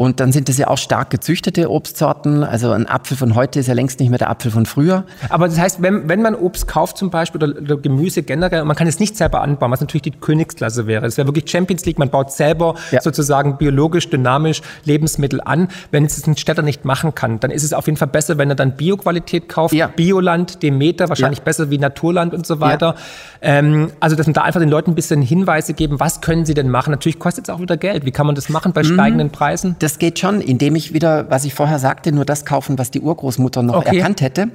[0.00, 2.42] Und dann sind das ja auch stark gezüchtete Obstsorten.
[2.42, 5.04] Also ein Apfel von heute ist ja längst nicht mehr der Apfel von früher.
[5.28, 8.74] Aber das heißt, wenn, wenn man Obst kauft zum Beispiel oder, oder Gemüse generell, man
[8.76, 11.04] kann es nicht selber anbauen, was natürlich die Königsklasse wäre.
[11.04, 13.02] Es wäre wirklich Champions League, man baut selber ja.
[13.02, 15.68] sozusagen biologisch, dynamisch Lebensmittel an.
[15.90, 18.48] Wenn es ein Städter nicht machen kann, dann ist es auf jeden Fall besser, wenn
[18.48, 19.88] er dann Bioqualität kauft, ja.
[19.88, 21.44] Bioland, Demeter, wahrscheinlich ja.
[21.44, 22.94] besser wie Naturland und so weiter.
[23.42, 26.54] Ähm, also, dass man da einfach den Leuten ein bisschen Hinweise geben, was können sie
[26.54, 26.90] denn machen.
[26.90, 28.06] Natürlich kostet es auch wieder Geld.
[28.06, 28.94] Wie kann man das machen bei mhm.
[28.94, 29.76] steigenden Preisen?
[29.78, 33.00] Das geht schon, indem ich wieder, was ich vorher sagte, nur das kaufen, was die
[33.00, 33.98] Urgroßmutter noch okay.
[33.98, 34.48] erkannt hätte.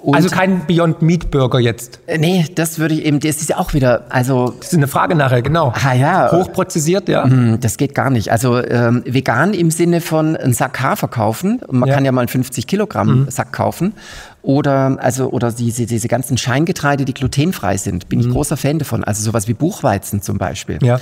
[0.00, 1.98] Und also kein Beyond Meat Burger jetzt.
[2.06, 4.54] Äh, nee, das würde ich eben, das ist ja auch wieder, also.
[4.58, 5.72] Das ist eine Frage nachher, genau.
[5.74, 6.30] Ah ja.
[6.30, 7.26] Hochprozessiert, ja.
[7.26, 8.30] Mm, das geht gar nicht.
[8.30, 11.60] Also ähm, vegan im Sinne von einen Sack Hafer kaufen.
[11.68, 11.96] Man ja.
[11.96, 13.30] kann ja mal einen 50 Kilogramm mhm.
[13.30, 13.92] Sack kaufen.
[14.42, 18.08] Oder, also, oder diese, diese ganzen Scheingetreide, die glutenfrei sind.
[18.08, 18.26] Bin mhm.
[18.26, 19.02] ich großer Fan davon.
[19.02, 20.78] Also sowas wie Buchweizen zum Beispiel.
[20.80, 21.00] Ja.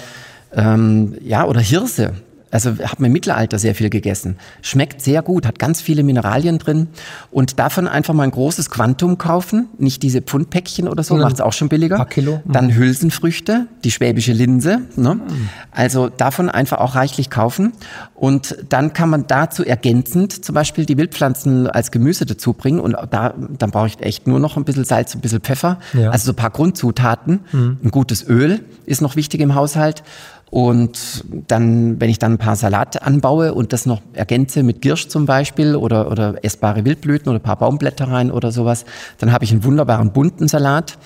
[0.55, 2.15] Ähm, ja, oder Hirse.
[2.53, 4.37] Also habe mir im Mittelalter sehr viel gegessen.
[4.63, 6.87] Schmeckt sehr gut, hat ganz viele Mineralien drin.
[7.33, 11.41] Und davon einfach mal ein großes Quantum kaufen, nicht diese Pfundpäckchen oder so, macht es
[11.41, 11.97] auch schon billiger.
[11.97, 12.41] Paar Kilo.
[12.45, 12.53] Mhm.
[12.53, 14.83] Dann Hülsenfrüchte, die schwäbische Linse.
[14.95, 15.15] Ne?
[15.15, 15.49] Mhm.
[15.73, 17.73] Also davon einfach auch reichlich kaufen.
[18.15, 22.79] Und dann kann man dazu ergänzend zum Beispiel die Wildpflanzen als Gemüse dazu bringen.
[22.79, 25.81] Und da, dann brauche ich echt nur noch ein bisschen Salz, ein bisschen Pfeffer.
[25.95, 26.11] Ja.
[26.11, 27.41] Also so ein paar Grundzutaten.
[27.51, 27.79] Mhm.
[27.83, 30.05] Ein gutes Öl ist noch wichtig im Haushalt.
[30.51, 35.09] Und dann, wenn ich dann ein paar Salat anbaue und das noch ergänze mit Girsch
[35.09, 38.85] zum Beispiel oder, oder essbare Wildblüten oder ein paar Baumblätter rein oder sowas,
[39.19, 40.99] dann habe ich einen wunderbaren bunten Salat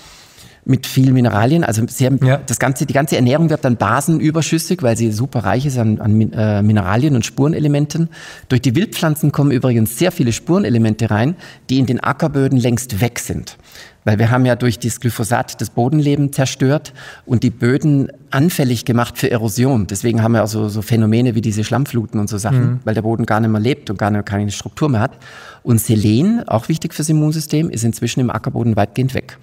[0.65, 1.63] mit viel Mineralien.
[1.63, 2.37] Also sehr, ja.
[2.37, 6.31] das ganze, die ganze Ernährung wird dann basenüberschüssig, weil sie super reich ist an, an
[6.31, 8.09] äh, Mineralien und Spurenelementen.
[8.49, 11.35] Durch die Wildpflanzen kommen übrigens sehr viele Spurenelemente rein,
[11.69, 13.57] die in den Ackerböden längst weg sind.
[14.03, 16.91] Weil wir haben ja durch das Glyphosat das Bodenleben zerstört
[17.25, 19.85] und die Böden anfällig gemacht für Erosion.
[19.85, 22.79] Deswegen haben wir also so Phänomene wie diese Schlammfluten und so Sachen, mhm.
[22.83, 25.17] weil der Boden gar nicht mehr lebt und gar nicht, keine Struktur mehr hat.
[25.61, 29.37] Und Selen, auch wichtig fürs Immunsystem, ist inzwischen im Ackerboden weitgehend weg.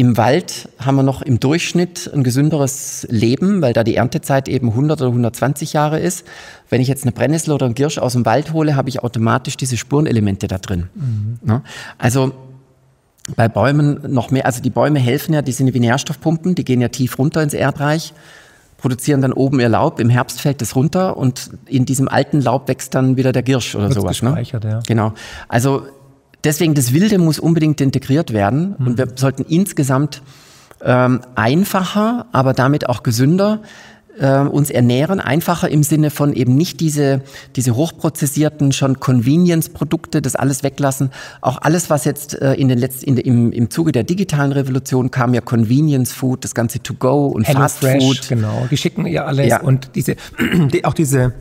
[0.00, 4.70] Im Wald haben wir noch im Durchschnitt ein gesünderes Leben, weil da die Erntezeit eben
[4.70, 6.24] 100 oder 120 Jahre ist.
[6.70, 9.58] Wenn ich jetzt eine Brennnessel oder einen Girsch aus dem Wald hole, habe ich automatisch
[9.58, 10.88] diese Spurenelemente da drin.
[10.94, 11.60] Mhm.
[11.98, 12.32] Also
[13.36, 16.80] bei Bäumen noch mehr, also die Bäume helfen ja, die sind wie Nährstoffpumpen, die gehen
[16.80, 18.14] ja tief runter ins Erdreich,
[18.78, 22.68] produzieren dann oben ihr Laub, im Herbst fällt es runter und in diesem alten Laub
[22.68, 24.22] wächst dann wieder der Girsch oder Wird's sowas.
[24.22, 24.42] Ne?
[24.64, 24.80] Ja.
[24.86, 25.12] Genau.
[25.46, 25.82] Also
[26.44, 28.86] deswegen, das Wilde muss unbedingt integriert werden mhm.
[28.86, 30.22] und wir sollten insgesamt
[30.82, 33.60] ähm, einfacher, aber damit auch gesünder
[34.18, 37.22] äh, uns ernähren, einfacher im Sinne von eben nicht diese,
[37.56, 41.10] diese hochprozessierten, schon Convenience-Produkte, das alles weglassen.
[41.40, 45.10] Auch alles, was jetzt äh, in den letzten, in, im, im Zuge der digitalen Revolution
[45.10, 48.28] kam, ja Convenience-Food, das ganze To-Go und Fast-Food.
[48.28, 49.60] Genau, die schicken ja alles ja.
[49.60, 50.16] und diese,
[50.72, 51.32] die, auch diese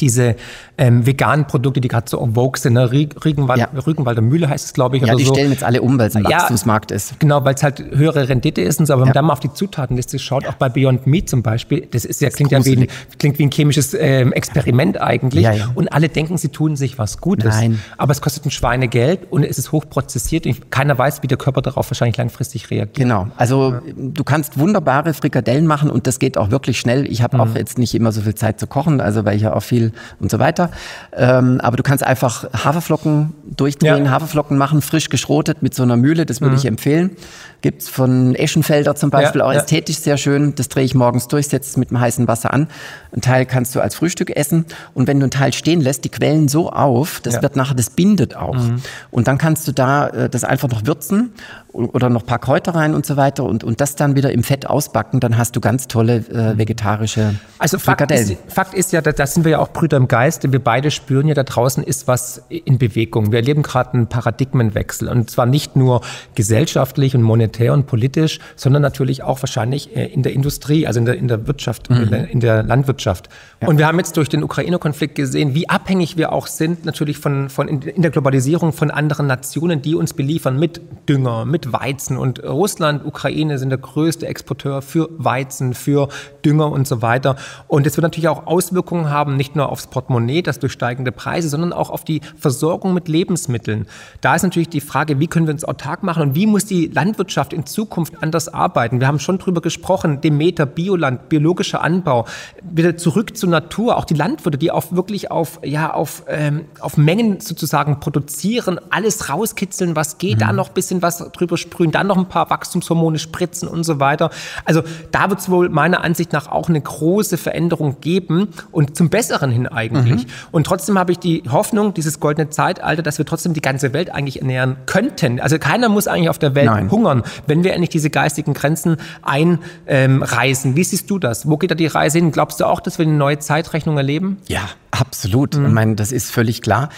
[0.00, 0.36] diese
[0.78, 2.90] ähm, veganen Produkte, die gerade so en vogue sind, ne?
[2.90, 3.68] Rügenwald, ja.
[3.86, 5.04] Rügenwalder Mühle heißt es, glaube ich.
[5.04, 5.34] Ja, die so.
[5.34, 7.18] stellen jetzt alle um, weil es ein Wachstumsmarkt ja, ist.
[7.20, 8.92] Genau, weil es halt höhere Rendite ist und so.
[8.92, 11.86] Aber wenn man dann mal auf die Zutatenliste schaut, auch bei Beyond Meat zum Beispiel,
[11.90, 12.86] das ist ja, das klingt ja wie ein,
[13.18, 15.46] klingt wie ein chemisches ähm, Experiment eigentlich.
[15.74, 17.54] Und alle denken, sie tun sich was Gutes.
[17.54, 17.80] Nein.
[17.98, 21.62] Aber es kostet ein Schweinegeld und es ist hochprozessiert und keiner weiß, wie der Körper
[21.62, 22.96] darauf wahrscheinlich langfristig reagiert.
[22.96, 23.28] Genau.
[23.36, 27.10] Also du kannst wunderbare Frikadellen machen und das geht auch wirklich schnell.
[27.10, 27.42] Ich habe mhm.
[27.42, 29.83] auch jetzt nicht immer so viel Zeit zu kochen, also weil ich ja auch viel
[30.20, 30.70] und so weiter.
[31.12, 34.10] Ähm, aber du kannst einfach Haferflocken durchdrehen, ja.
[34.10, 36.58] Haferflocken machen, frisch geschrotet mit so einer Mühle, das würde mhm.
[36.58, 37.16] ich empfehlen.
[37.64, 39.60] Gibt's von Eschenfelder zum Beispiel ja, auch ja.
[39.60, 40.54] ästhetisch sehr schön.
[40.54, 42.68] Das drehe ich morgens durch, setze es mit dem heißen Wasser an.
[43.10, 44.66] Ein Teil kannst du als Frühstück essen.
[44.92, 47.88] Und wenn du ein Teil stehen lässt, die quellen so auf, das wird nachher, das
[47.88, 48.56] bindet auch.
[48.56, 48.82] Mhm.
[49.10, 51.32] Und dann kannst du da äh, das einfach noch würzen
[51.74, 54.44] oder noch ein paar Kräuter rein und so weiter und, und das dann wieder im
[54.44, 59.00] Fett ausbacken, dann hast du ganz tolle äh, vegetarische Also Fakt ist, Fakt ist ja,
[59.00, 61.82] da, da sind wir ja auch Brüder im Geist, wir beide spüren ja, da draußen
[61.82, 63.32] ist was in Bewegung.
[63.32, 66.02] Wir erleben gerade einen Paradigmenwechsel und zwar nicht nur
[66.36, 71.06] gesellschaftlich und monetär und politisch, sondern natürlich auch wahrscheinlich äh, in der Industrie, also in
[71.06, 71.96] der, in der Wirtschaft, mhm.
[71.96, 73.28] in, der, in, der, Landwirtschaft.
[73.60, 73.68] Ja.
[73.68, 77.48] Und wir haben jetzt durch den Ukraine-Konflikt gesehen, wie abhängig wir auch sind natürlich von,
[77.48, 82.16] von in, in der Globalisierung von anderen Nationen, die uns beliefern mit Dünger, mit Weizen.
[82.16, 86.08] Und Russland, Ukraine sind der größte Exporteur für Weizen, für
[86.44, 87.36] Dünger und so weiter.
[87.68, 91.48] Und es wird natürlich auch Auswirkungen haben, nicht nur aufs Portemonnaie, das durch steigende Preise,
[91.48, 93.86] sondern auch auf die Versorgung mit Lebensmitteln.
[94.20, 96.86] Da ist natürlich die Frage, wie können wir uns autark machen und wie muss die
[96.86, 99.00] Landwirtschaft in Zukunft anders arbeiten?
[99.00, 102.26] Wir haben schon drüber gesprochen, Demeter, Bioland, biologischer Anbau,
[102.62, 106.96] wieder zurück zur Natur, auch die Landwirte, die auch wirklich auf, ja, auf, ähm, auf
[106.96, 110.40] Mengen sozusagen produzieren, alles rauskitzeln, was geht, mhm.
[110.40, 114.00] da noch ein bisschen was drüber sprühen, dann noch ein paar Wachstumshormone spritzen und so
[114.00, 114.30] weiter.
[114.64, 114.82] Also
[115.12, 119.50] da wird es wohl meiner Ansicht nach auch eine große Veränderung geben und zum Besseren
[119.50, 120.26] hin eigentlich.
[120.26, 120.30] Mhm.
[120.52, 124.10] Und trotzdem habe ich die Hoffnung, dieses goldene Zeitalter, dass wir trotzdem die ganze Welt
[124.10, 125.40] eigentlich ernähren könnten.
[125.40, 126.90] Also keiner muss eigentlich auf der Welt Nein.
[126.90, 130.76] hungern, wenn wir endlich diese geistigen Grenzen einreißen.
[130.76, 131.48] Wie siehst du das?
[131.48, 132.32] Wo geht da die Reise hin?
[132.32, 134.38] Glaubst du auch, dass wir eine neue Zeitrechnung erleben?
[134.48, 135.56] Ja, absolut.
[135.56, 135.66] Mhm.
[135.66, 136.90] Ich meine, das ist völlig klar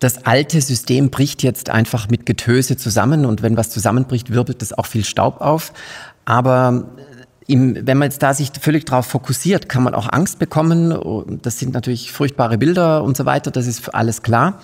[0.00, 4.72] das alte System bricht jetzt einfach mit Getöse zusammen und wenn was zusammenbricht, wirbelt das
[4.72, 5.72] auch viel Staub auf.
[6.24, 6.86] Aber
[7.46, 11.38] äh, im, wenn man jetzt da sich völlig darauf fokussiert, kann man auch Angst bekommen.
[11.42, 14.60] Das sind natürlich furchtbare Bilder und so weiter, das ist alles klar.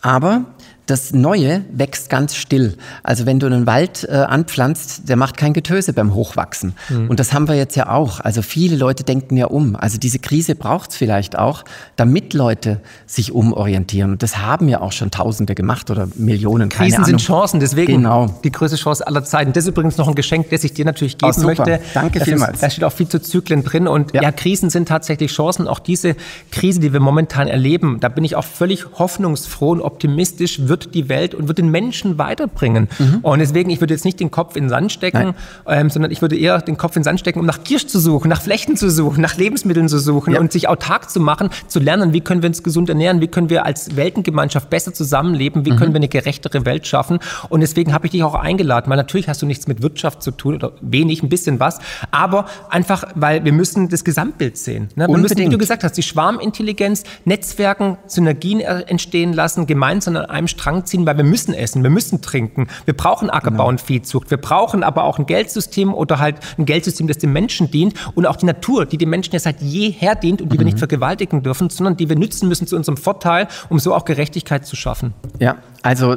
[0.00, 0.46] Aber
[0.86, 2.76] das Neue wächst ganz still.
[3.02, 6.74] Also wenn du einen Wald äh, anpflanzt, der macht kein Getöse beim Hochwachsen.
[6.88, 7.08] Mhm.
[7.08, 8.20] Und das haben wir jetzt ja auch.
[8.20, 9.76] Also viele Leute denken ja um.
[9.76, 11.64] Also diese Krise braucht es vielleicht auch,
[11.94, 14.12] damit Leute sich umorientieren.
[14.12, 16.68] Und das haben ja auch schon Tausende gemacht oder Millionen.
[16.68, 17.06] Keine Krisen Ahnung.
[17.06, 18.34] sind Chancen, deswegen genau.
[18.42, 19.52] die größte Chance aller Zeiten.
[19.52, 21.80] Das ist übrigens noch ein Geschenk, das ich dir natürlich geben oh, möchte.
[21.94, 22.60] Danke das vielmals.
[22.60, 23.86] Da steht auch viel zu Zyklen drin.
[23.86, 24.22] Und ja.
[24.22, 25.68] ja, Krisen sind tatsächlich Chancen.
[25.68, 26.16] Auch diese
[26.50, 31.10] Krise, die wir momentan erleben, da bin ich auch völlig hoffnungsfroh und optimistisch, wird die
[31.10, 32.88] Welt und wird den Menschen weiterbringen.
[32.98, 33.18] Mhm.
[33.20, 35.34] Und deswegen, ich würde jetzt nicht den Kopf in den Sand stecken,
[35.68, 38.00] ähm, sondern ich würde eher den Kopf in den Sand stecken, um nach Kirsch zu
[38.00, 40.40] suchen, nach Flechten zu suchen, nach Lebensmitteln zu suchen ja.
[40.40, 43.50] und sich autark zu machen, zu lernen, wie können wir uns gesund ernähren, wie können
[43.50, 45.76] wir als Weltengemeinschaft besser zusammenleben, wie mhm.
[45.76, 47.18] können wir eine gerechtere Welt schaffen.
[47.50, 50.30] Und deswegen habe ich dich auch eingeladen, weil natürlich hast du nichts mit Wirtschaft zu
[50.30, 54.88] tun oder wenig, ein bisschen was, aber einfach, weil wir müssen das Gesamtbild sehen.
[54.94, 55.06] Ne?
[55.06, 60.48] Wir müssen, wie du gesagt hast, die Schwarmintelligenz, Netzwerken, Synergien entstehen lassen, gemeinsam an einem
[60.48, 63.68] Strang Strang ziehen, weil wir müssen essen, wir müssen trinken, wir brauchen Ackerbau genau.
[63.70, 67.72] und Viehzucht, wir brauchen aber auch ein Geldsystem oder halt ein Geldsystem, das dem Menschen
[67.72, 70.60] dient und auch die Natur, die dem Menschen ja seit jeher dient und die mhm.
[70.60, 74.04] wir nicht vergewaltigen dürfen, sondern die wir nützen müssen zu unserem Vorteil, um so auch
[74.04, 75.14] Gerechtigkeit zu schaffen.
[75.40, 76.16] Ja, also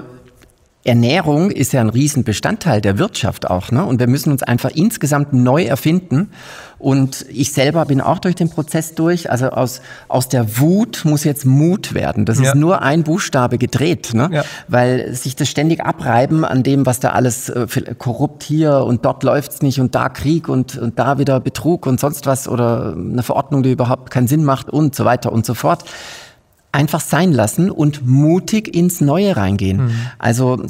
[0.86, 3.72] Ernährung ist ja ein Riesenbestandteil der Wirtschaft auch.
[3.72, 3.84] Ne?
[3.84, 6.30] Und wir müssen uns einfach insgesamt neu erfinden.
[6.78, 9.32] Und ich selber bin auch durch den Prozess durch.
[9.32, 12.26] Also aus, aus der Wut muss jetzt Mut werden.
[12.26, 12.50] Das ja.
[12.50, 14.30] ist nur ein Buchstabe gedreht, ne?
[14.32, 14.44] Ja.
[14.68, 17.66] weil sich das ständig abreiben an dem, was da alles äh,
[17.98, 22.00] korrupt hier und dort läuft's nicht und da Krieg und, und da wieder Betrug und
[22.00, 25.56] sonst was oder eine Verordnung, die überhaupt keinen Sinn macht und so weiter und so
[25.56, 25.84] fort
[26.76, 29.86] einfach sein lassen und mutig ins Neue reingehen.
[29.86, 29.92] Mhm.
[30.20, 30.62] Also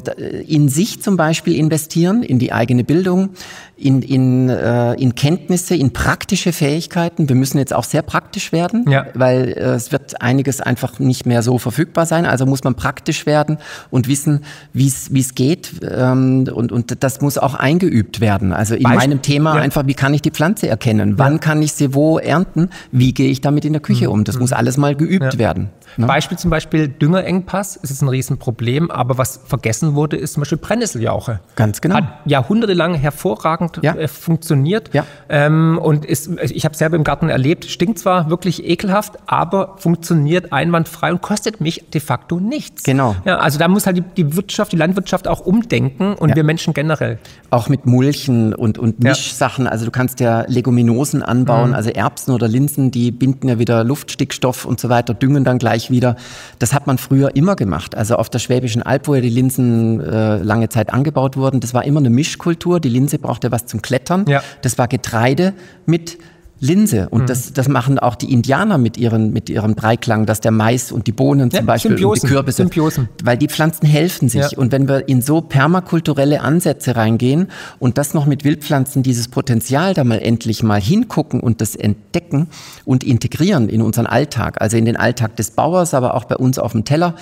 [0.46, 3.30] in sich zum Beispiel investieren, in die eigene Bildung,
[3.76, 7.28] in, in, äh, in Kenntnisse, in praktische Fähigkeiten.
[7.28, 9.06] Wir müssen jetzt auch sehr praktisch werden, ja.
[9.14, 12.24] weil äh, es wird einiges einfach nicht mehr so verfügbar sein.
[12.24, 13.58] Also muss man praktisch werden
[13.90, 15.72] und wissen, wie es geht.
[15.82, 18.52] Ähm, und, und das muss auch eingeübt werden.
[18.52, 19.60] Also in Beispiel, meinem Thema ja.
[19.60, 21.18] einfach, wie kann ich die Pflanze erkennen?
[21.18, 21.38] Wann ja.
[21.38, 22.70] kann ich sie wo ernten?
[22.92, 24.12] Wie gehe ich damit in der Küche mhm.
[24.12, 24.24] um?
[24.24, 24.42] Das mhm.
[24.42, 25.68] muss alles mal geübt werden.
[25.96, 26.06] Ne?
[26.06, 30.58] Beispiel zum Beispiel Düngerengpass, es ist ein Riesenproblem, aber was vergessen wurde, ist zum Beispiel
[30.58, 31.40] Brennnesseljauche.
[31.54, 31.96] Ganz genau.
[31.96, 33.94] Hat jahrhundertelang hervorragend ja.
[33.94, 34.92] äh, funktioniert.
[34.92, 35.04] Ja.
[35.28, 40.52] Ähm, und ist, ich habe selber im Garten erlebt, stinkt zwar wirklich ekelhaft, aber funktioniert
[40.52, 42.82] einwandfrei und kostet mich de facto nichts.
[42.82, 43.16] Genau.
[43.24, 46.36] Ja, also da muss halt die, die Wirtschaft, die Landwirtschaft auch umdenken und ja.
[46.36, 47.18] wir Menschen generell.
[47.50, 49.66] Auch mit Mulchen und, und Mischsachen.
[49.66, 51.74] Also du kannst ja Leguminosen anbauen, mhm.
[51.74, 55.75] also Erbsen oder Linsen, die binden ja wieder Luftstickstoff und so weiter, düngen dann gleich
[55.90, 56.16] wieder.
[56.58, 57.94] Das hat man früher immer gemacht.
[57.94, 61.74] Also auf der Schwäbischen Alb, wo ja die Linsen äh, lange Zeit angebaut wurden, das
[61.74, 62.80] war immer eine Mischkultur.
[62.80, 64.24] Die Linse brauchte was zum Klettern.
[64.28, 64.42] Ja.
[64.62, 65.54] Das war Getreide
[65.86, 66.18] mit
[66.58, 67.08] Linse.
[67.10, 67.26] Und mhm.
[67.26, 71.06] das, das machen auch die Indianer mit, ihren, mit ihrem Dreiklang, dass der Mais und
[71.06, 72.22] die Bohnen zum ja, Beispiel Symbiosen.
[72.22, 72.62] und die Kürbisse.
[72.62, 73.08] Symbiosen.
[73.22, 74.52] Weil die Pflanzen helfen sich.
[74.52, 74.58] Ja.
[74.58, 77.48] Und wenn wir in so permakulturelle Ansätze reingehen
[77.78, 82.48] und das noch mit Wildpflanzen, dieses Potenzial da mal endlich mal hingucken und das entdecken
[82.84, 86.58] und integrieren in unseren Alltag, also in den Alltag des Bauers, aber auch bei uns
[86.58, 87.14] auf dem Teller,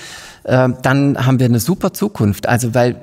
[0.44, 2.48] äh, dann haben wir eine super Zukunft.
[2.48, 2.96] Also weil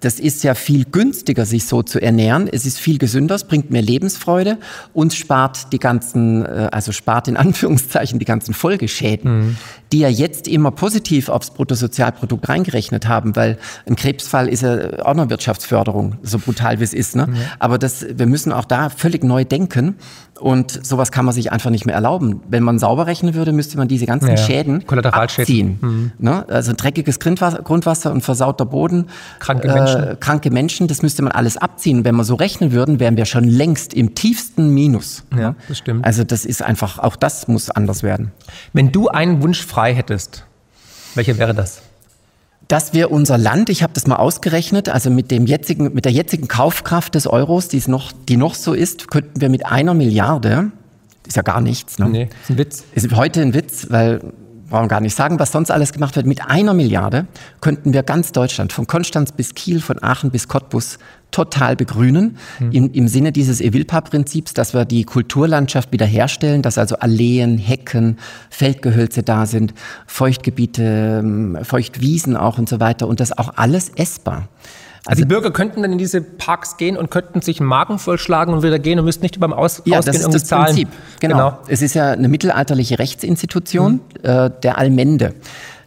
[0.00, 2.48] das ist ja viel günstiger, sich so zu ernähren.
[2.50, 4.58] Es ist viel gesünder, es bringt mehr Lebensfreude
[4.92, 9.56] und spart die ganzen, äh, also spart in Anführungszeichen die ganzen Folgeschäden, mhm.
[9.92, 15.12] die ja jetzt immer positiv aufs Bruttosozialprodukt reingerechnet haben, weil ein Krebsfall ist ja auch
[15.12, 17.16] eine Wirtschaftsförderung, so brutal wie es ist.
[17.16, 17.26] Ne?
[17.26, 17.36] Mhm.
[17.58, 19.96] Aber das, wir müssen auch da völlig neu denken
[20.40, 22.40] und sowas kann man sich einfach nicht mehr erlauben.
[22.48, 25.78] Wenn man sauber rechnen würde, müsste man diese ganzen ja, Schäden abziehen.
[25.80, 26.12] Mhm.
[26.18, 26.44] Ne?
[26.48, 29.06] Also dreckiges Grundwasser, und versauter Boden,
[29.38, 30.02] kranke Menschen.
[30.02, 32.04] Äh, kranke Menschen, das müsste man alles abziehen.
[32.04, 35.24] Wenn wir so rechnen würden, wären wir schon längst im tiefsten Minus.
[35.36, 36.04] Ja, das stimmt.
[36.04, 38.32] Also das ist einfach, auch das muss anders werden.
[38.72, 40.44] Wenn du einen Wunsch frei hättest,
[41.14, 41.82] welcher wäre das?
[42.68, 46.12] Dass wir unser Land, ich habe das mal ausgerechnet, also mit dem jetzigen, mit der
[46.12, 50.70] jetzigen Kaufkraft des Euros, die noch, die noch so ist, könnten wir mit einer Milliarde,
[51.26, 52.08] ist ja gar nichts, ne?
[52.08, 52.84] Nee, ist ein Witz.
[52.94, 54.20] Ist heute ein Witz, weil
[54.68, 56.26] brauchen gar nicht sagen, was sonst alles gemacht wird.
[56.26, 57.26] Mit einer Milliarde
[57.60, 60.98] könnten wir ganz Deutschland, von Konstanz bis Kiel, von Aachen bis Cottbus,
[61.30, 62.38] total begrünen.
[62.58, 62.72] Mhm.
[62.72, 68.18] Im, Im Sinne dieses Evilpa-Prinzips, dass wir die Kulturlandschaft wiederherstellen, dass also Alleen, Hecken,
[68.50, 69.74] Feldgehölze da sind,
[70.06, 74.48] Feuchtgebiete, ähm, Feuchtwiesen auch und so weiter und das auch alles essbar.
[75.06, 78.54] Also, die Bürger könnten dann in diese Parks gehen und könnten sich einen Magen vollschlagen
[78.54, 80.66] und wieder gehen und müssten nicht beim Aus ja, Ausgehen das ist das zahlen.
[80.66, 80.88] Prinzip.
[81.20, 81.36] Genau.
[81.36, 81.58] genau.
[81.68, 84.00] Es ist ja eine mittelalterliche Rechtsinstitution mhm.
[84.22, 85.34] äh, der Allmende.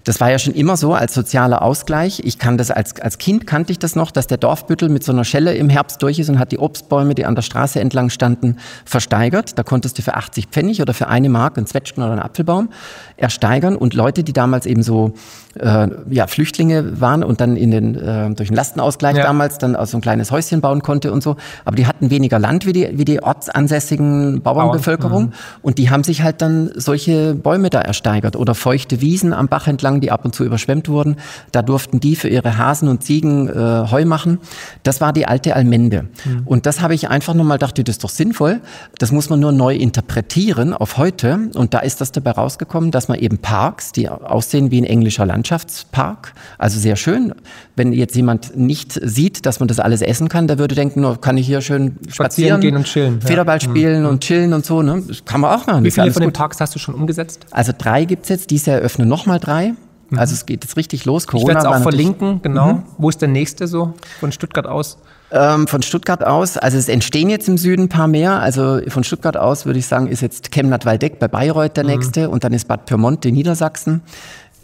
[0.04, 2.22] Das war ja schon immer so als sozialer Ausgleich.
[2.26, 5.12] Ich kann das als, als Kind kannte ich das noch, dass der Dorfbüttel mit so
[5.12, 8.10] einer Schelle im Herbst durch ist und hat die Obstbäume, die an der Straße entlang
[8.10, 9.60] standen, versteigert.
[9.60, 12.70] Da konntest du für 80 Pfennig oder für eine Mark einen Zwetschgen oder einen Apfelbaum
[13.18, 15.14] ersteigern und Leute, die damals eben so
[15.60, 19.24] äh, ja, Flüchtlinge waren und dann in den, äh, durch den Lastenausgleich ja.
[19.24, 21.36] damals dann aus so ein kleines Häuschen bauen konnte und so.
[21.66, 25.34] Aber die hatten weniger Land wie die, wie die ortsansässigen Bauernbevölkerung mhm.
[25.62, 29.68] und die haben sich halt dann solche Bäume da ersteigert oder feuchte Wiesen am Bach
[29.68, 31.18] entlang, die ab und zu überschwemmt wurden.
[31.52, 34.40] Da durften die für ihre Hasen und Ziegen äh, Heu machen.
[34.84, 36.04] Das war die alte Almende.
[36.26, 36.42] Mhm.
[36.46, 38.62] Und das habe ich einfach nochmal gedacht, das ist doch sinnvoll.
[38.98, 41.50] Das muss man nur neu interpretieren auf heute.
[41.56, 45.26] Und da ist das dabei rausgekommen, dass man eben Parks, die aussehen wie ein englischer
[45.26, 47.34] Land, Landschaftspark, also sehr schön.
[47.76, 51.16] Wenn jetzt jemand nicht sieht, dass man das alles essen kann, der würde denken, oh,
[51.16, 53.22] kann ich hier schön spazieren, spazieren gehen und chillen.
[53.22, 53.62] Federball ja.
[53.62, 54.10] spielen mhm.
[54.10, 54.84] und chillen und so.
[54.84, 55.02] Ne?
[55.08, 55.84] Das kann man auch machen.
[55.84, 57.48] Wie viele von den Parks hast du schon umgesetzt?
[57.50, 58.52] Also drei gibt es jetzt.
[58.52, 59.74] Dieses Jahr eröffnen nochmal drei.
[60.10, 60.20] Mhm.
[60.20, 61.26] Also es geht jetzt richtig los.
[61.26, 62.74] Corona ich werde es auch verlinken, genau.
[62.74, 62.84] Mhm.
[63.00, 65.00] Wo ist der nächste so von Stuttgart aus?
[65.34, 68.42] Ähm, von Stuttgart aus, also es entstehen jetzt im Süden ein paar mehr.
[68.42, 71.92] Also von Stuttgart aus würde ich sagen, ist jetzt Chemnat-Waldeck bei Bayreuth der mhm.
[71.92, 74.02] nächste und dann ist Bad Pyrmont in Niedersachsen.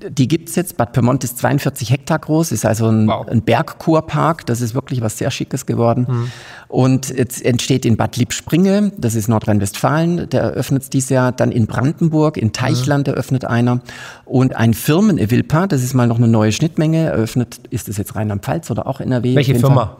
[0.09, 0.77] Die gibt's jetzt.
[0.77, 3.27] Bad Pyrmont ist 42 Hektar groß, ist also ein, wow.
[3.27, 4.45] ein Bergkurpark.
[4.45, 6.05] Das ist wirklich was sehr Schickes geworden.
[6.07, 6.31] Mhm.
[6.67, 11.31] Und jetzt entsteht in Bad Liebspringe, das ist Nordrhein-Westfalen, der eröffnet dieses Jahr.
[11.31, 13.13] Dann in Brandenburg, in Teichland mhm.
[13.13, 13.81] eröffnet einer.
[14.25, 18.69] Und ein Firmen-Evilpa, das ist mal noch eine neue Schnittmenge, eröffnet, ist das jetzt Rheinland-Pfalz
[18.69, 19.35] oder auch NRW?
[19.35, 19.97] Welche Firma?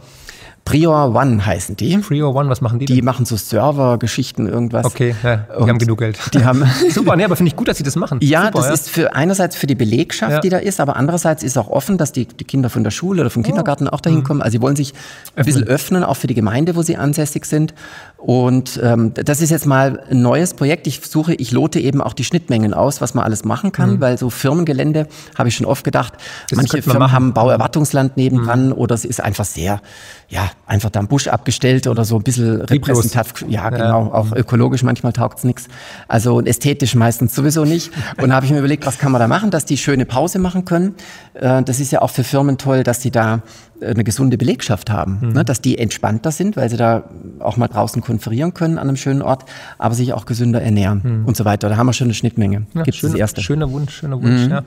[0.67, 1.97] Prior One heißen die.
[1.99, 2.85] Prior One, was machen die?
[2.85, 3.05] Die denn?
[3.05, 4.85] machen so Server-Geschichten, irgendwas.
[4.85, 6.19] Okay, ja, die und haben genug Geld.
[6.33, 8.19] Die haben Super, nee, aber finde ich gut, dass sie das machen.
[8.21, 8.73] Ja, Super, das ja.
[8.73, 10.39] ist für einerseits für die Belegschaft, ja.
[10.41, 13.21] die da ist, aber andererseits ist auch offen, dass die, die Kinder von der Schule
[13.21, 13.45] oder vom oh.
[13.45, 14.23] Kindergarten auch dahin mhm.
[14.23, 14.41] kommen.
[14.41, 14.93] Also sie wollen sich
[15.35, 17.73] ein bisschen öffnen, auch für die Gemeinde, wo sie ansässig sind.
[18.17, 20.87] Und ähm, das ist jetzt mal ein neues Projekt.
[20.87, 24.01] Ich suche, ich lote eben auch die Schnittmengen aus, was man alles machen kann, mhm.
[24.01, 25.07] weil so Firmengelände,
[25.37, 26.13] habe ich schon oft gedacht,
[26.49, 27.13] das manche Firmen machen.
[27.13, 28.73] haben Bauerwartungsland nebendran mhm.
[28.73, 29.81] oder es ist einfach sehr,
[30.29, 33.45] ja, einfach da im Busch abgestellt oder so ein bisschen repräsentativ.
[33.47, 34.05] Ja, genau.
[34.07, 34.13] Ja.
[34.13, 35.67] Auch ökologisch manchmal taugt's nichts.
[36.07, 37.91] Also ästhetisch meistens sowieso nicht.
[38.21, 40.39] Und da habe ich mir überlegt, was kann man da machen, dass die schöne Pause
[40.39, 40.95] machen können.
[41.35, 43.41] Äh, das ist ja auch für Firmen toll, dass sie da
[43.81, 45.29] eine gesunde Belegschaft haben, mhm.
[45.33, 47.03] ne, dass die entspannter sind, weil sie da
[47.39, 49.45] auch mal draußen konferieren können an einem schönen Ort,
[49.77, 51.25] aber sich auch gesünder ernähren mhm.
[51.25, 51.69] und so weiter.
[51.69, 52.65] Da haben wir schon eine Schnittmenge.
[52.73, 53.41] Ja, Gibt's schöner, das erste.
[53.41, 54.45] Schöner Wunsch, schöner Wunsch.
[54.45, 54.51] Mhm.
[54.51, 54.63] Ja.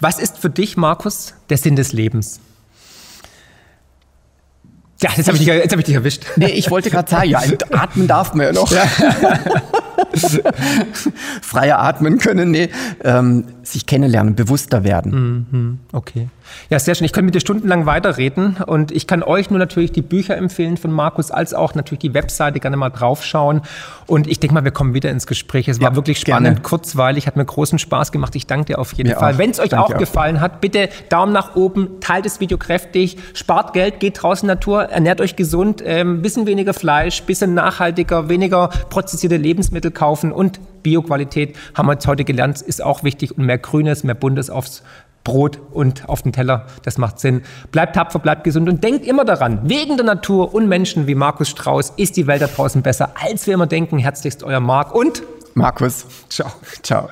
[0.00, 2.40] Was ist für dich, Markus, der Sinn des Lebens?
[5.00, 6.24] Ja, jetzt habe ich, dich, hab ich dich erwischt.
[6.36, 7.40] Nee, ich wollte gerade sagen, ja,
[7.70, 8.70] atmen darf man ja noch.
[8.72, 8.84] Ja.
[11.42, 12.68] Freier atmen können, nee.
[13.04, 15.46] Ähm, sich kennenlernen, bewusster werden.
[15.50, 16.28] Mhm, okay.
[16.70, 17.04] Ja, sehr schön.
[17.04, 20.76] Ich könnte mit dir stundenlang weiterreden und ich kann euch nur natürlich die Bücher empfehlen
[20.76, 23.62] von Markus, als auch natürlich die Webseite gerne mal draufschauen.
[24.06, 25.68] Und ich denke mal, wir kommen wieder ins Gespräch.
[25.68, 26.60] Es war ja, wirklich spannend, gerne.
[26.60, 28.34] kurzweilig, hat mir großen Spaß gemacht.
[28.36, 29.38] Ich danke dir auf jeden mir Fall.
[29.38, 33.18] Wenn es euch danke auch gefallen hat, bitte Daumen nach oben, teilt das Video kräftig,
[33.34, 38.28] spart Geld, geht draußen in Natur, ernährt euch gesund, ähm, bisschen weniger Fleisch, bisschen nachhaltiger,
[38.28, 43.44] weniger prozessierte Lebensmittel kaufen und Bioqualität, haben wir jetzt heute gelernt, ist auch wichtig und
[43.44, 44.82] mehr Grünes, mehr Buntes aufs
[45.24, 46.66] Brot und auf den Teller.
[46.84, 47.42] Das macht Sinn.
[47.70, 51.50] Bleibt tapfer, bleibt gesund und denkt immer daran, wegen der Natur und Menschen wie Markus
[51.50, 53.98] Strauß ist die Welt da draußen besser, als wir immer denken.
[53.98, 55.22] Herzlichst euer Marc und
[55.54, 56.06] Markus.
[56.30, 56.50] Ciao.
[56.82, 57.08] Ciao.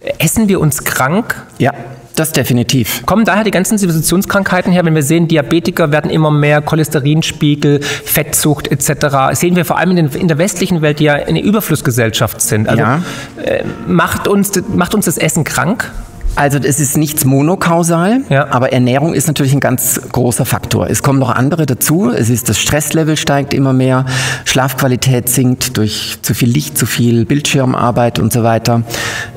[0.18, 1.40] Essen wir uns krank?
[1.58, 1.72] Ja.
[2.16, 3.04] Das definitiv.
[3.04, 8.68] Kommen daher die ganzen Zivilisationskrankheiten her, wenn wir sehen, Diabetiker werden immer mehr, Cholesterinspiegel, Fettzucht
[8.68, 9.38] etc.
[9.38, 12.70] Sehen wir vor allem in, den, in der westlichen Welt, die ja eine Überflussgesellschaft sind.
[12.70, 13.02] Also ja.
[13.44, 15.92] äh, macht, uns, macht uns das Essen krank?
[16.36, 18.48] Also es ist nichts monokausal, ja.
[18.50, 20.90] aber Ernährung ist natürlich ein ganz großer Faktor.
[20.90, 22.10] Es kommen noch andere dazu.
[22.10, 24.04] Es ist das Stresslevel steigt immer mehr,
[24.44, 28.82] Schlafqualität sinkt durch zu viel Licht, zu viel Bildschirmarbeit und so weiter.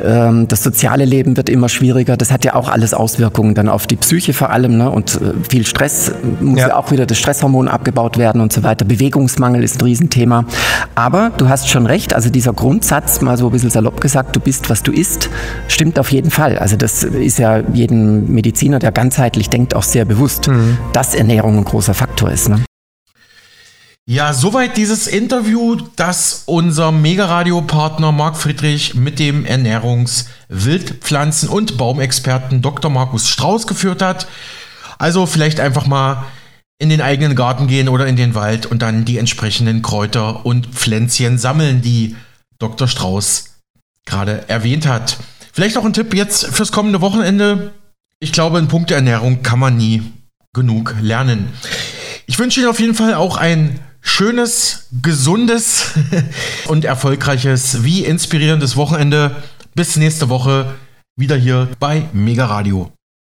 [0.04, 2.18] Ähm, das soziale Leben wird immer schwieriger.
[2.18, 4.78] Das hat ja auch alles Auswirkungen dann auf die Psyche vor allem.
[4.78, 4.92] Ne?
[4.92, 6.68] Und äh, viel Stress muss ja.
[6.68, 8.84] ja auch wieder das Stresshormon abgebaut werden und so weiter.
[8.84, 10.44] Bewegungsmangel ist ein Riesenthema.
[10.96, 12.14] Aber du hast schon recht.
[12.14, 15.30] Also dieser Grundsatz, mal so ein bisschen salopp gesagt, du bist, was du isst,
[15.70, 16.58] stimmt auf jeden Fall.
[16.58, 20.78] Also das das ist ja jedem Mediziner, der ganzheitlich denkt, auch sehr bewusst, mhm.
[20.92, 22.50] dass Ernährung ein großer Faktor ist.
[22.50, 22.64] Ne?
[24.08, 32.64] Ja, soweit dieses Interview, das unser Mega-Radio-Partner Marc Friedrich mit dem Ernährungs-, Wildpflanzen- und Baumexperten
[32.64, 32.90] Dr.
[32.90, 34.28] Markus Strauß geführt hat.
[34.98, 36.26] Also vielleicht einfach mal
[36.80, 40.68] in den eigenen Garten gehen oder in den Wald und dann die entsprechenden Kräuter und
[40.68, 42.16] Pflänzchen sammeln, die
[42.58, 42.88] Dr.
[42.88, 43.62] Strauß
[44.06, 45.18] gerade erwähnt hat.
[45.60, 47.74] Vielleicht auch ein Tipp jetzt fürs kommende Wochenende.
[48.22, 50.02] Ich glaube, in Punkte Ernährung kann man nie
[50.54, 51.50] genug lernen.
[52.28, 55.96] Ich wünsche Ihnen auf jeden Fall auch ein schönes, gesundes
[56.70, 59.36] und erfolgreiches wie inspirierendes Wochenende.
[59.76, 60.76] Bis nächste Woche
[61.18, 62.94] wieder hier bei Mega Radio.